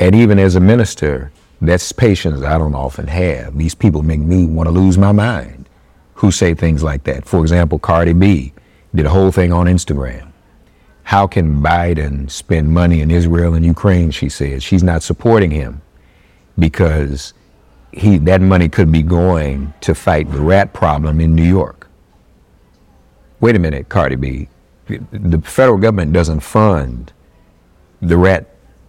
And 0.00 0.14
even 0.14 0.38
as 0.38 0.56
a 0.56 0.60
minister, 0.60 1.30
that's 1.60 1.92
patience 1.92 2.42
I 2.42 2.56
don't 2.56 2.74
often 2.74 3.06
have. 3.06 3.58
These 3.58 3.74
people 3.74 4.02
make 4.02 4.20
me 4.20 4.46
want 4.46 4.66
to 4.66 4.70
lose 4.70 4.96
my 4.96 5.12
mind 5.12 5.68
who 6.14 6.30
say 6.30 6.54
things 6.54 6.82
like 6.82 7.04
that. 7.04 7.26
For 7.26 7.40
example, 7.40 7.78
Cardi 7.78 8.14
B 8.14 8.54
did 8.94 9.04
a 9.04 9.10
whole 9.10 9.30
thing 9.30 9.52
on 9.52 9.66
Instagram 9.66 10.32
How 11.02 11.26
can 11.26 11.60
Biden 11.60 12.30
spend 12.30 12.72
money 12.72 13.02
in 13.02 13.10
Israel 13.10 13.52
and 13.52 13.64
Ukraine? 13.64 14.10
She 14.10 14.30
said 14.30 14.62
she's 14.62 14.82
not 14.82 15.02
supporting 15.02 15.50
him 15.50 15.82
because 16.58 17.34
he 17.92 18.16
that 18.18 18.40
money 18.40 18.70
could 18.70 18.90
be 18.90 19.02
going 19.02 19.74
to 19.82 19.94
fight 19.94 20.30
the 20.32 20.40
rat 20.40 20.72
problem 20.72 21.20
in 21.20 21.34
New 21.34 21.44
York. 21.44 21.88
Wait 23.40 23.54
a 23.54 23.58
minute, 23.58 23.90
Cardi 23.90 24.16
B. 24.16 24.48
The 24.86 25.40
federal 25.44 25.78
government 25.78 26.12
doesn't 26.12 26.40
fund 26.40 27.12
the 28.00 28.16
rat 28.16 28.48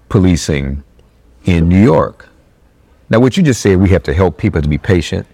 policing 0.09 0.83
in 1.45 1.69
New 1.69 1.81
York. 1.81 2.29
Now, 3.09 3.19
what 3.19 3.37
you 3.37 3.43
just 3.43 3.61
said, 3.61 3.77
we 3.77 3.89
have 3.89 4.03
to 4.03 4.13
help 4.13 4.37
people 4.37 4.61
to 4.61 4.67
be 4.67 4.77
patient. 4.77 5.25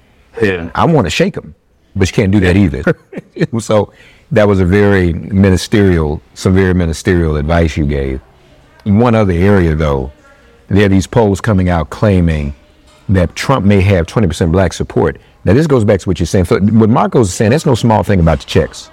Yeah. 0.41 0.69
I 0.75 0.85
want 0.85 1.05
to 1.05 1.11
shake 1.11 1.33
them, 1.33 1.55
but 1.95 2.07
you 2.07 2.13
can't 2.13 2.31
do 2.31 2.39
that 2.41 2.55
either. 2.55 2.83
so 3.59 3.91
that 4.31 4.47
was 4.47 4.59
a 4.59 4.65
very 4.65 5.13
ministerial, 5.13 6.21
severe 6.33 6.73
ministerial 6.73 7.35
advice 7.35 7.75
you 7.77 7.85
gave. 7.85 8.21
In 8.85 8.99
one 8.99 9.15
other 9.15 9.33
area, 9.33 9.75
though, 9.75 10.11
there 10.67 10.85
are 10.85 10.89
these 10.89 11.07
polls 11.07 11.41
coming 11.41 11.69
out 11.69 11.89
claiming 11.89 12.53
that 13.09 13.35
Trump 13.35 13.65
may 13.65 13.81
have 13.81 14.05
20% 14.07 14.51
black 14.51 14.73
support. 14.73 15.19
Now, 15.45 15.53
this 15.53 15.67
goes 15.67 15.83
back 15.83 15.99
to 16.01 16.09
what 16.09 16.19
you're 16.19 16.27
saying. 16.27 16.45
So 16.45 16.59
what 16.59 16.89
Markos 16.89 17.23
is 17.23 17.33
saying, 17.33 17.51
that's 17.51 17.65
no 17.65 17.75
small 17.75 18.03
thing 18.03 18.19
about 18.19 18.39
the 18.39 18.45
checks. 18.45 18.89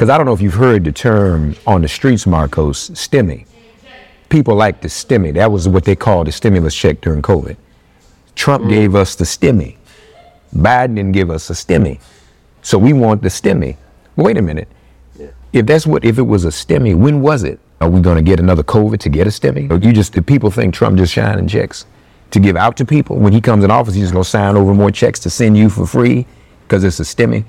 Because 0.00 0.08
I 0.08 0.16
don't 0.16 0.24
know 0.24 0.32
if 0.32 0.40
you've 0.40 0.54
heard 0.54 0.84
the 0.84 0.92
term 0.92 1.54
on 1.66 1.82
the 1.82 1.88
streets, 1.88 2.24
Markos, 2.24 2.90
stimmy. 2.92 3.44
People 4.30 4.54
like 4.54 4.80
the 4.80 4.88
stimmy. 4.88 5.34
That 5.34 5.52
was 5.52 5.68
what 5.68 5.84
they 5.84 5.94
called 5.94 6.26
the 6.26 6.32
stimulus 6.32 6.74
check 6.74 7.02
during 7.02 7.20
COVID. 7.20 7.54
Trump 8.34 8.64
mm. 8.64 8.70
gave 8.70 8.94
us 8.94 9.14
the 9.14 9.26
stimmy. 9.26 9.76
Biden 10.56 10.94
didn't 10.94 11.12
give 11.12 11.28
us 11.28 11.50
a 11.50 11.52
stimmy. 11.52 12.00
So 12.62 12.78
we 12.78 12.94
want 12.94 13.20
the 13.20 13.28
stimmy. 13.28 13.76
Wait 14.16 14.38
a 14.38 14.42
minute. 14.42 14.68
If 15.52 15.66
that's 15.66 15.86
what, 15.86 16.02
if 16.02 16.16
it 16.16 16.22
was 16.22 16.46
a 16.46 16.48
stimmy, 16.48 16.94
when 16.94 17.20
was 17.20 17.42
it? 17.42 17.60
Are 17.82 17.90
we 17.90 18.00
going 18.00 18.16
to 18.16 18.22
get 18.22 18.40
another 18.40 18.62
COVID 18.62 19.00
to 19.00 19.10
get 19.10 19.26
a 19.26 19.30
stimmy? 19.30 19.70
Or 19.70 19.76
you 19.86 19.92
just, 19.92 20.14
the 20.14 20.22
people 20.22 20.50
think 20.50 20.72
Trump 20.72 20.96
just 20.96 21.12
shining 21.12 21.46
checks 21.46 21.84
to 22.30 22.40
give 22.40 22.56
out 22.56 22.78
to 22.78 22.86
people? 22.86 23.16
When 23.16 23.34
he 23.34 23.40
comes 23.42 23.64
in 23.64 23.70
office, 23.70 23.92
he's 23.92 24.04
just 24.04 24.14
going 24.14 24.24
to 24.24 24.30
sign 24.30 24.56
over 24.56 24.72
more 24.72 24.90
checks 24.90 25.20
to 25.20 25.28
send 25.28 25.58
you 25.58 25.68
for 25.68 25.86
free 25.86 26.24
because 26.62 26.84
it's 26.84 27.00
a 27.00 27.02
stimmy. 27.02 27.44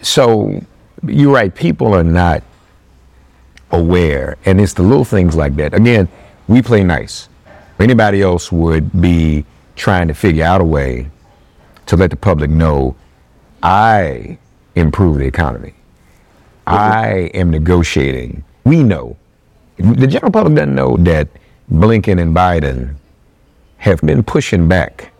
So 0.00 0.62
you're 1.06 1.32
right. 1.32 1.54
People 1.54 1.94
are 1.94 2.04
not 2.04 2.42
aware. 3.70 4.36
And 4.44 4.60
it's 4.60 4.74
the 4.74 4.82
little 4.82 5.04
things 5.04 5.36
like 5.36 5.56
that. 5.56 5.74
Again, 5.74 6.08
we 6.46 6.62
play 6.62 6.82
nice. 6.82 7.28
Anybody 7.78 8.22
else 8.22 8.50
would 8.50 9.00
be 9.00 9.44
trying 9.76 10.08
to 10.08 10.14
figure 10.14 10.44
out 10.44 10.60
a 10.60 10.64
way 10.64 11.10
to 11.86 11.96
let 11.96 12.10
the 12.10 12.16
public 12.16 12.50
know 12.50 12.96
I 13.62 14.38
improve 14.74 15.18
the 15.18 15.26
economy. 15.26 15.74
I 16.66 17.30
am 17.34 17.50
negotiating. 17.50 18.44
We 18.64 18.82
know. 18.82 19.16
The 19.78 20.06
general 20.06 20.30
public 20.30 20.54
doesn't 20.54 20.74
know 20.74 20.96
that 20.98 21.28
Blinken 21.72 22.20
and 22.20 22.34
Biden 22.34 22.96
have 23.78 24.00
been 24.00 24.22
pushing 24.22 24.68
back 24.68 25.12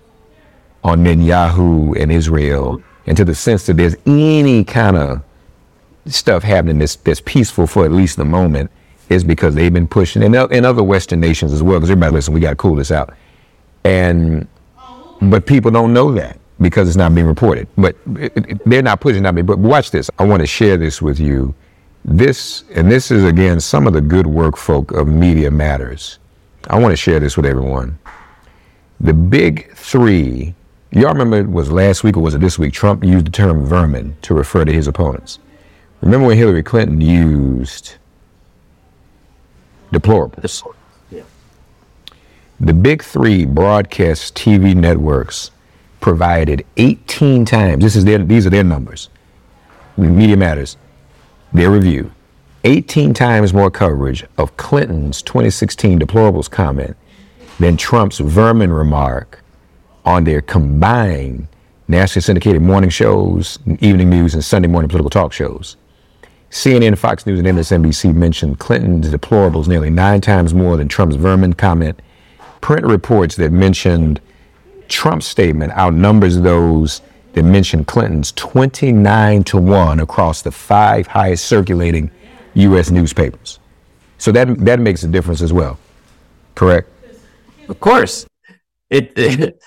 on 0.85 1.05
Netanyahu 1.05 2.01
and 2.01 2.13
Israel 2.13 2.83
into 3.07 3.25
the 3.25 3.35
sense 3.35 3.67
that 3.67 3.77
there's 3.77 3.97
any 4.07 4.65
kind 4.65 4.97
of 4.97 5.23
stuff 6.11 6.43
happening 6.43 6.79
that's, 6.79 6.97
that's 6.97 7.21
peaceful 7.21 7.67
for 7.67 7.85
at 7.85 7.93
least 7.93 8.17
the 8.17 8.25
moment 8.25 8.71
is 9.09 9.25
because 9.25 9.55
they've 9.55 9.73
been 9.73 9.89
pushing, 9.89 10.23
and 10.23 10.35
in 10.35 10.65
other 10.65 10.83
Western 10.83 11.21
nations 11.21 11.53
as 11.53 11.63
well, 11.63 11.79
because 11.79 11.91
everybody, 11.91 12.13
listen, 12.13 12.35
we 12.35 12.41
got 12.41 12.51
to 12.51 12.57
cool 12.57 12.75
this 12.75 12.91
out. 12.91 13.15
And, 13.85 14.47
but 15.23 15.47
people 15.47 15.71
don't 15.71 15.93
know 15.93 16.13
that 16.13 16.39
because 16.61 16.89
it's 16.89 16.97
not 16.97 17.15
being 17.15 17.27
reported. 17.27 17.69
But 17.77 17.97
it, 18.17 18.33
it, 18.37 18.65
they're 18.67 18.83
not 18.83 19.01
pushing 19.01 19.25
on 19.25 19.35
me. 19.35 19.43
But 19.43 19.59
watch 19.59 19.91
this. 19.91 20.11
I 20.19 20.25
want 20.25 20.41
to 20.41 20.47
share 20.47 20.77
this 20.77 21.01
with 21.01 21.19
you. 21.19 21.55
This, 22.05 22.65
and 22.75 22.91
this 22.91 23.11
is 23.11 23.25
again 23.25 23.61
some 23.61 23.87
of 23.87 23.93
the 23.93 24.01
good 24.01 24.27
work 24.27 24.57
folk 24.57 24.93
of 24.93 25.09
Media 25.09 25.51
Matters. 25.51 26.19
I 26.69 26.79
want 26.79 26.93
to 26.93 26.97
share 26.97 27.21
this 27.21 27.37
with 27.37 27.47
everyone. 27.47 27.99
The 29.01 29.15
big 29.15 29.73
three, 29.75 30.55
y'all 30.91 31.13
remember 31.13 31.39
it 31.39 31.49
was 31.49 31.71
last 31.71 32.05
week 32.05 32.17
or 32.17 32.21
was 32.21 32.35
it 32.35 32.41
this 32.41 32.59
week? 32.59 32.73
Trump 32.73 33.05
used 33.05 33.27
the 33.27 33.31
term 33.31 33.65
vermin 33.65 34.17
to 34.23 34.35
refer 34.35 34.65
to 34.65 34.73
his 34.73 34.87
opponents. 34.87 35.39
Remember 36.01 36.29
when 36.29 36.39
Hillary 36.39 36.63
Clinton 36.63 37.01
used 37.01 37.97
deplorables? 39.93 40.63
Yeah. 41.11 41.23
The 42.61 42.75
big 42.75 43.03
three 43.03 43.45
broadcast 43.45 44.35
TV 44.35 44.75
networks 44.75 45.51
provided 46.01 46.65
18 46.77 47.45
times. 47.45 47.83
This 47.83 47.97
is 47.97 48.05
their, 48.05 48.19
these 48.19 48.47
are 48.47 48.51
their 48.51 48.65
numbers. 48.65 49.09
Media 49.97 50.37
Matters, 50.37 50.77
their 51.53 51.71
review. 51.71 52.13
18 52.65 53.15
times 53.15 53.53
more 53.53 53.71
coverage 53.71 54.25
of 54.37 54.57
Clinton's 54.57 55.23
2016 55.23 55.99
deplorables 55.99 56.51
comment 56.51 56.97
than 57.59 57.77
Trump's 57.77 58.19
vermin 58.19 58.73
remark 58.73 59.43
on 60.05 60.25
their 60.25 60.41
combined 60.41 61.49
nationally 61.89 62.23
syndicated 62.23 62.63
morning 62.63 62.91
shows, 62.91 63.59
evening 63.81 64.11
news, 64.11 64.35
and 64.35 64.45
Sunday 64.45 64.69
morning 64.69 64.89
political 64.89 65.11
talk 65.11 65.33
shows. 65.33 65.77
CNN, 66.51 66.97
Fox 66.97 67.27
News, 67.27 67.39
and 67.39 67.49
MSNBC 67.49 68.15
mentioned 68.15 68.59
Clinton's 68.59 69.11
deplorables 69.11 69.69
nearly 69.69 69.91
nine 69.91 70.21
times 70.21 70.55
more 70.55 70.77
than 70.77 70.89
Trump's 70.89 71.17
vermin 71.17 71.53
comment. 71.53 72.01
Print 72.61 72.87
reports 72.87 73.37
that 73.37 73.53
mentioned 73.53 74.21
Trump's 74.89 75.27
statement 75.27 75.73
outnumbers 75.73 76.41
those 76.41 77.03
that 77.35 77.43
mentioned 77.43 77.87
Clinton's 77.87 78.33
29 78.33 79.45
to 79.45 79.59
1 79.59 80.01
across 80.01 80.43
the 80.43 80.51
five 80.51 81.07
highest 81.07 81.45
circulating 81.47 82.11
U.S. 82.55 82.91
newspapers. 82.91 83.61
So 84.17 84.33
that, 84.33 84.65
that 84.65 84.81
makes 84.81 85.05
a 85.05 85.09
difference 85.09 85.43
as 85.43 85.53
well. 85.53 85.79
Correct? 86.55 86.91
Of 87.69 87.79
course. 87.79 88.27
It, 88.91 89.13
it 89.17 89.63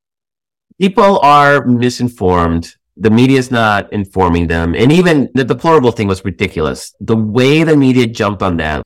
people 0.80 1.20
are 1.20 1.64
misinformed. 1.64 2.74
The 3.00 3.10
media 3.10 3.38
is 3.38 3.50
not 3.50 3.92
informing 3.92 4.46
them. 4.46 4.74
And 4.74 4.92
even 4.92 5.30
the 5.34 5.44
deplorable 5.44 5.90
thing 5.90 6.06
was 6.06 6.24
ridiculous. 6.24 6.94
The 7.00 7.16
way 7.16 7.64
the 7.64 7.76
media 7.76 8.06
jumped 8.06 8.42
on 8.42 8.58
that 8.58 8.82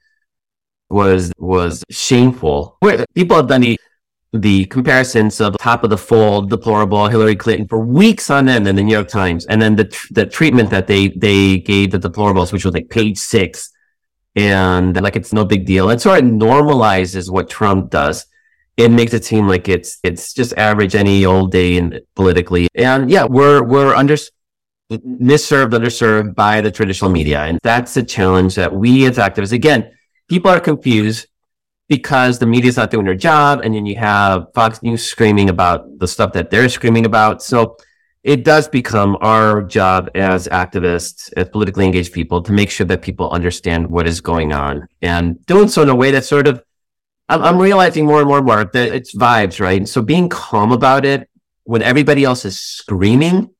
was 0.89 1.33
was 1.37 1.83
shameful. 1.91 2.79
People 3.15 3.37
have 3.37 3.49
done 3.49 3.63
the 3.63 3.79
the 4.33 4.65
comparisons 4.67 5.41
of 5.41 5.57
top 5.59 5.85
of 5.85 5.91
the 5.91 5.97
fold, 5.97 6.51
deplorable 6.51 7.07
Hillary 7.09 7.37
Clinton 7.37 7.69
for 7.69 7.79
weeks 7.79 8.31
on 8.31 8.49
end 8.49 8.67
in 8.67 8.75
the 8.75 8.83
New 8.83 8.93
York 8.93 9.09
Times, 9.09 9.47
and 9.47 9.63
then 9.63 9.77
the 9.77 9.87
the 10.11 10.27
treatment 10.27 10.71
that 10.71 10.87
they 10.87 11.09
they 11.09 11.59
gave 11.59 11.93
the 11.93 11.99
deplorables, 11.99 12.53
which 12.53 12.65
was 12.65 12.75
like 12.75 12.91
page 12.91 13.19
six, 13.19 13.73
and 14.35 15.01
like 15.01 15.17
it's 15.17 15.33
no 15.33 15.45
big 15.45 15.67
deal. 15.67 15.91
It 15.91 16.01
sort 16.01 16.21
of 16.21 16.25
normalizes 16.25 17.31
what 17.31 17.49
Trump 17.49 17.91
does. 17.91 18.27
It 18.77 18.91
makes 18.91 19.15
it 19.15 19.25
seem 19.25 19.47
like 19.47 19.69
it's 19.69 19.99
it's 20.03 20.33
just 20.33 20.53
average 20.57 20.95
any 20.95 21.25
old 21.25 21.53
day 21.53 21.79
and 21.79 22.01
politically. 22.17 22.69
And 22.75 23.11
yeah, 23.11 23.25
we're 23.25 23.63
we're 23.63 23.95
under 23.95 24.17
misserved, 25.05 25.73
underserved 25.73 26.35
by 26.35 26.61
the 26.61 26.71
traditional 26.71 27.11
media, 27.11 27.41
and 27.43 27.59
that's 27.63 27.95
the 27.95 28.03
challenge 28.03 28.55
that 28.57 28.75
we 28.75 29.07
as 29.07 29.17
activists 29.17 29.53
again. 29.53 29.91
People 30.29 30.51
are 30.51 30.61
confused 30.61 31.29
because 31.89 32.39
the 32.39 32.47
media's 32.47 32.77
not 32.77 32.91
doing 32.91 33.05
their 33.05 33.15
job. 33.15 33.61
And 33.63 33.75
then 33.75 33.87
you 33.87 33.97
have 33.97 34.47
Fox 34.55 34.83
News 34.83 35.05
screaming 35.05 35.51
about 35.51 35.99
the 35.99 36.09
stuff 36.09 36.33
that 36.33 36.51
they're 36.51 36.69
screaming 36.69 37.07
about. 37.07 37.43
So 37.43 37.77
it 38.23 38.45
does 38.45 38.69
become 38.69 39.19
our 39.21 39.63
job 39.63 40.11
as 40.15 40.49
activists, 40.49 41.31
as 41.37 41.49
politically 41.51 41.85
engaged 41.85 42.13
people, 42.13 42.43
to 42.43 42.53
make 42.53 42.71
sure 42.71 42.87
that 42.87 43.03
people 43.03 43.31
understand 43.31 43.87
what 43.87 44.07
is 44.07 44.21
going 44.21 44.53
on 44.53 44.89
and 45.03 45.45
doing 45.47 45.69
so 45.69 45.83
in 45.83 45.91
a 45.91 45.95
way 45.95 46.11
that 46.11 46.25
sort 46.25 46.49
of, 46.49 46.63
I'm, 47.29 47.43
I'm 47.43 47.59
realizing 47.59 48.07
more 48.07 48.19
and 48.19 48.29
more 48.29 48.65
that 48.65 48.95
it's 48.95 49.15
vibes, 49.15 49.61
right? 49.61 49.87
So 49.89 50.03
being 50.03 50.29
calm 50.29 50.73
about 50.73 51.05
it 51.05 51.29
when 51.65 51.83
everybody 51.83 52.25
else 52.25 52.45
is 52.45 52.61
screaming 52.61 53.51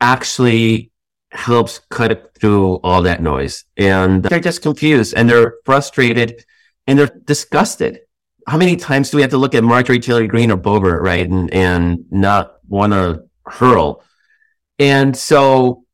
actually 0.00 0.90
helps 1.30 1.80
cut 1.90 2.34
through 2.38 2.76
all 2.76 3.02
that 3.02 3.22
noise. 3.22 3.64
And 3.76 4.22
they're 4.22 4.40
just 4.40 4.62
confused 4.62 5.14
and 5.14 5.28
they're 5.28 5.54
frustrated 5.64 6.44
and 6.86 6.98
they're 6.98 7.10
disgusted. 7.24 8.00
How 8.46 8.56
many 8.56 8.76
times 8.76 9.10
do 9.10 9.18
we 9.18 9.22
have 9.22 9.32
to 9.32 9.38
look 9.38 9.54
at 9.54 9.62
Marjorie 9.62 10.00
Taylor 10.00 10.26
Greene 10.26 10.50
or 10.50 10.56
Boebert, 10.56 11.02
right, 11.02 11.28
and 11.28 11.52
and 11.52 12.06
not 12.10 12.56
want 12.66 12.94
to 12.94 13.24
hurl? 13.44 14.02
And 14.78 15.14
so 15.14 15.84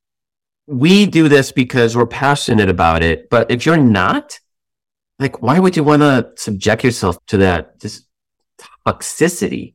we 0.68 1.07
do 1.07 1.28
this 1.28 1.50
because 1.50 1.96
we're 1.96 2.07
passionate 2.07 2.68
about 2.68 3.02
it. 3.02 3.28
But 3.28 3.50
if 3.50 3.66
you're 3.66 3.76
not, 3.76 4.38
like, 5.18 5.42
why 5.42 5.59
would 5.59 5.77
you 5.77 5.85
want 5.85 6.03
to 6.03 6.31
subject 6.37 6.85
yourself 6.85 7.18
to 7.27 7.38
that 7.38 7.81
just 7.81 8.07
toxicity? 8.87 9.74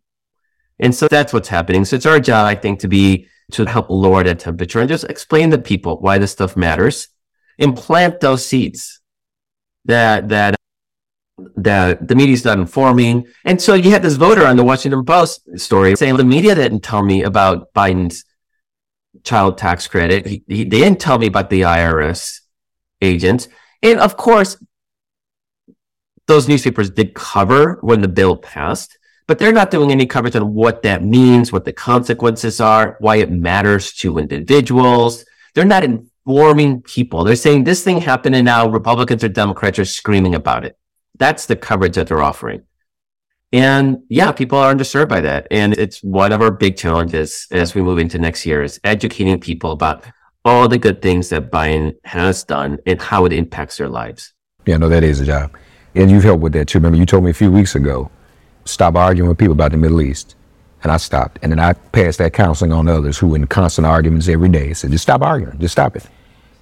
And 0.79 0.93
so 0.93 1.07
that's 1.07 1.33
what's 1.33 1.49
happening. 1.49 1.85
So 1.85 1.95
it's 1.95 2.05
our 2.05 2.19
job, 2.19 2.45
I 2.45 2.55
think, 2.55 2.79
to 2.79 2.87
be 2.87 3.27
to 3.51 3.65
help 3.65 3.89
lower 3.89 4.23
that 4.23 4.39
temperature 4.39 4.79
and 4.79 4.87
just 4.87 5.05
explain 5.05 5.51
to 5.51 5.57
people 5.57 5.99
why 5.99 6.17
this 6.17 6.31
stuff 6.31 6.55
matters 6.55 7.09
and 7.57 7.75
plant 7.75 8.19
those 8.19 8.45
seeds 8.45 9.01
that 9.85 10.29
that 10.29 10.55
that 11.55 12.07
the 12.07 12.15
media's 12.15 12.45
not 12.45 12.59
informing. 12.59 13.25
And 13.45 13.61
so 13.61 13.73
you 13.73 13.91
had 13.91 14.03
this 14.03 14.15
voter 14.15 14.45
on 14.45 14.57
the 14.57 14.63
Washington 14.63 15.03
Post 15.05 15.41
story 15.57 15.95
saying 15.95 16.17
the 16.17 16.23
media 16.23 16.53
didn't 16.53 16.81
tell 16.81 17.03
me 17.03 17.23
about 17.23 17.73
Biden's 17.73 18.25
child 19.23 19.57
tax 19.57 19.87
credit. 19.87 20.25
He, 20.25 20.43
he, 20.47 20.63
they 20.63 20.79
didn't 20.79 20.99
tell 20.99 21.17
me 21.17 21.27
about 21.27 21.49
the 21.49 21.61
IRS 21.61 22.39
agents. 23.01 23.47
And 23.81 23.99
of 23.99 24.17
course, 24.17 24.57
those 26.29 26.47
newspapers 26.47 26.91
did 26.91 27.15
cover 27.15 27.79
when 27.81 28.01
the 28.01 28.07
bill 28.07 28.37
passed, 28.37 28.99
but 29.25 29.39
they're 29.39 29.51
not 29.51 29.71
doing 29.71 29.91
any 29.91 30.05
coverage 30.05 30.35
on 30.35 30.53
what 30.53 30.83
that 30.83 31.03
means, 31.03 31.51
what 31.51 31.65
the 31.65 31.73
consequences 31.73 32.61
are, 32.61 32.97
why 32.99 33.15
it 33.15 33.31
matters 33.31 33.93
to 33.93 34.19
individuals. 34.19 35.25
They're 35.55 35.65
not 35.65 35.83
informing 35.83 36.83
people. 36.83 37.23
They're 37.23 37.35
saying 37.35 37.63
this 37.63 37.83
thing 37.83 37.99
happened 37.99 38.35
and 38.35 38.45
now 38.45 38.69
Republicans 38.69 39.23
or 39.23 39.29
Democrats 39.29 39.79
are 39.79 39.85
screaming 39.85 40.35
about 40.35 40.65
it. 40.65 40.77
That's 41.17 41.47
the 41.47 41.55
coverage 41.55 41.95
that 41.95 42.07
they're 42.07 42.21
offering. 42.21 42.61
And 43.51 44.03
yeah, 44.07 44.31
people 44.31 44.59
are 44.59 44.71
underserved 44.71 45.09
by 45.09 45.21
that. 45.21 45.47
And 45.49 45.73
it's 45.79 46.03
one 46.03 46.31
of 46.31 46.43
our 46.43 46.51
big 46.51 46.77
challenges 46.77 47.47
as 47.49 47.73
we 47.73 47.81
move 47.81 47.97
into 47.97 48.19
next 48.19 48.45
year 48.45 48.61
is 48.61 48.79
educating 48.83 49.39
people 49.39 49.71
about 49.71 50.05
all 50.45 50.67
the 50.67 50.77
good 50.77 51.01
things 51.01 51.29
that 51.29 51.51
Biden 51.51 51.95
has 52.03 52.43
done 52.43 52.77
and 52.85 53.01
how 53.01 53.25
it 53.25 53.33
impacts 53.33 53.77
their 53.77 53.89
lives. 53.89 54.33
Yeah, 54.67 54.77
no, 54.77 54.89
that 54.89 55.03
is 55.03 55.19
a 55.19 55.25
job. 55.25 55.57
And 55.95 56.11
you've 56.11 56.23
helped 56.23 56.41
with 56.41 56.53
that 56.53 56.67
too. 56.67 56.79
Remember, 56.79 56.97
you 56.97 57.05
told 57.05 57.23
me 57.23 57.31
a 57.31 57.33
few 57.33 57.51
weeks 57.51 57.75
ago, 57.75 58.11
stop 58.65 58.95
arguing 58.95 59.29
with 59.29 59.37
people 59.37 59.53
about 59.53 59.71
the 59.71 59.77
Middle 59.77 60.01
East. 60.01 60.35
And 60.83 60.91
I 60.91 60.97
stopped. 60.97 61.39
And 61.41 61.51
then 61.51 61.59
I 61.59 61.73
passed 61.73 62.19
that 62.19 62.33
counseling 62.33 62.71
on 62.71 62.87
others 62.87 63.17
who 63.17 63.27
were 63.27 63.35
in 63.35 63.47
constant 63.47 63.85
arguments 63.85 64.27
every 64.27 64.49
day. 64.49 64.69
I 64.69 64.73
said, 64.73 64.91
just 64.91 65.03
stop 65.03 65.21
arguing, 65.21 65.59
just 65.59 65.73
stop 65.73 65.95
it. 65.95 66.07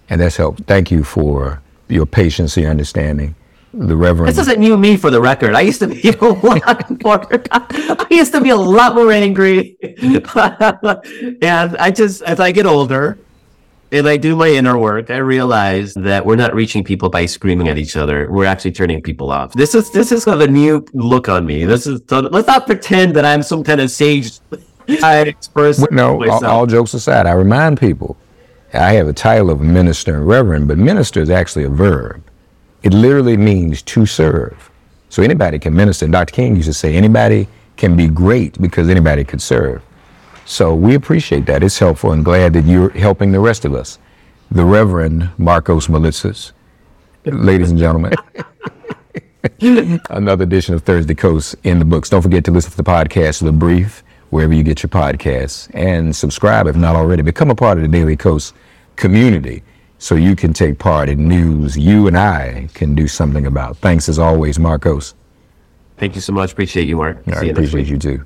And 0.09 0.19
that's 0.19 0.37
helped. 0.37 0.61
Thank 0.61 0.89
you 0.89 1.03
for 1.03 1.61
your 1.87 2.05
patience, 2.05 2.57
your 2.57 2.71
understanding 2.71 3.35
the 3.73 3.95
Reverend. 3.95 4.29
This 4.29 4.37
doesn't 4.37 4.59
new 4.59 4.77
me 4.77 4.97
for 4.97 5.11
the 5.11 5.21
record. 5.21 5.53
I 5.53 5.61
used 5.61 5.79
to 5.79 5.87
be 5.87 6.09
a 6.21 6.25
lot 6.25 7.03
more. 7.03 7.43
I 7.51 8.07
used 8.09 8.31
to 8.33 8.41
be 8.41 8.49
a 8.49 8.55
lot 8.55 8.95
more 8.95 9.11
angry, 9.11 9.77
and 10.01 10.25
uh, 10.35 11.75
I 11.79 11.91
just 11.91 12.21
as 12.23 12.39
I 12.39 12.51
get 12.51 12.65
older, 12.65 13.19
and 13.91 14.07
I 14.07 14.17
do 14.17 14.35
my 14.35 14.49
inner 14.49 14.77
work, 14.77 15.09
I 15.09 15.17
realize 15.17 15.93
that 15.95 16.25
we're 16.25 16.35
not 16.35 16.53
reaching 16.53 16.83
people 16.83 17.09
by 17.09 17.25
screaming 17.25 17.67
at 17.67 17.77
each 17.77 17.95
other. 17.95 18.29
We're 18.29 18.45
actually 18.45 18.73
turning 18.73 19.01
people 19.01 19.31
off. 19.31 19.53
This 19.53 19.73
is 19.75 19.91
this 19.91 20.11
is 20.11 20.25
kind 20.25 20.41
of 20.41 20.49
a 20.49 20.51
new 20.51 20.85
look 20.93 21.29
on 21.29 21.45
me. 21.45 21.65
This 21.65 21.87
is 21.87 22.01
let's 22.11 22.47
not 22.47 22.65
pretend 22.65 23.15
that 23.15 23.25
I'm 23.25 23.43
some 23.43 23.63
kind 23.63 23.79
of 23.81 23.89
sage. 23.89 24.39
I 25.03 25.19
express 25.21 25.79
no. 25.91 26.23
All, 26.29 26.45
all 26.45 26.65
jokes 26.65 26.93
aside, 26.93 27.25
I 27.25 27.33
remind 27.33 27.79
people, 27.79 28.17
I 28.73 28.93
have 28.93 29.07
a 29.07 29.13
title 29.13 29.49
of 29.49 29.61
minister 29.61 30.15
and 30.15 30.27
reverend, 30.27 30.67
but 30.67 30.77
minister 30.77 31.21
is 31.21 31.29
actually 31.29 31.65
a 31.65 31.69
verb. 31.69 32.23
It 32.83 32.93
literally 32.93 33.37
means 33.37 33.81
to 33.81 34.05
serve. 34.05 34.69
So 35.09 35.23
anybody 35.23 35.59
can 35.59 35.73
minister. 35.73 36.07
Dr. 36.07 36.33
King 36.33 36.55
used 36.55 36.67
to 36.67 36.73
say 36.73 36.95
anybody 36.95 37.47
can 37.77 37.95
be 37.95 38.07
great 38.07 38.59
because 38.61 38.89
anybody 38.89 39.23
could 39.23 39.41
serve. 39.41 39.81
So 40.47 40.73
we 40.73 40.95
appreciate 40.95 41.45
that. 41.47 41.61
It's 41.61 41.77
helpful 41.77 42.13
and 42.13 42.23
glad 42.23 42.53
that 42.53 42.63
you're 42.63 42.89
helping 42.91 43.33
the 43.33 43.39
rest 43.41 43.65
of 43.65 43.75
us. 43.75 43.99
The 44.49 44.63
Reverend 44.63 45.23
Markos 45.37 45.89
Moulitsas, 45.89 46.53
ladies 47.25 47.69
and 47.69 47.77
gentlemen. 47.77 48.13
Another 50.09 50.43
edition 50.43 50.73
of 50.73 50.83
Thursday 50.83 51.15
Kos 51.15 51.53
in 51.65 51.79
the 51.79 51.85
books. 51.85 52.09
Don't 52.09 52.21
forget 52.21 52.45
to 52.45 52.51
listen 52.51 52.71
to 52.71 52.77
the 52.77 52.83
podcast, 52.83 53.43
The 53.43 53.51
Brief, 53.51 54.05
wherever 54.29 54.53
you 54.53 54.63
get 54.63 54.81
your 54.81 54.89
podcasts, 54.89 55.69
and 55.73 56.15
subscribe 56.15 56.65
if 56.67 56.77
not 56.77 56.95
already. 56.95 57.23
Become 57.23 57.49
a 57.51 57.55
part 57.55 57.77
of 57.77 57.81
the 57.81 57.89
Daily 57.89 58.15
Kos 58.15 58.53
community 58.95 59.63
so 59.97 60.15
you 60.15 60.33
can 60.33 60.53
take 60.53 60.79
part 60.79 61.09
in 61.09 61.27
news 61.27 61.77
you 61.77 62.07
and 62.07 62.17
I 62.17 62.69
can 62.73 62.95
do 62.95 63.09
something 63.09 63.47
about. 63.47 63.75
Thanks 63.77 64.07
as 64.07 64.17
always, 64.17 64.57
Markos. 64.57 65.13
Thank 65.97 66.15
you 66.15 66.21
so 66.21 66.31
much. 66.31 66.53
Appreciate 66.53 66.87
you, 66.87 66.95
Mark. 66.95 67.21
I 67.27 67.47
appreciate 67.47 67.87
you 67.87 67.97
too. 67.97 68.25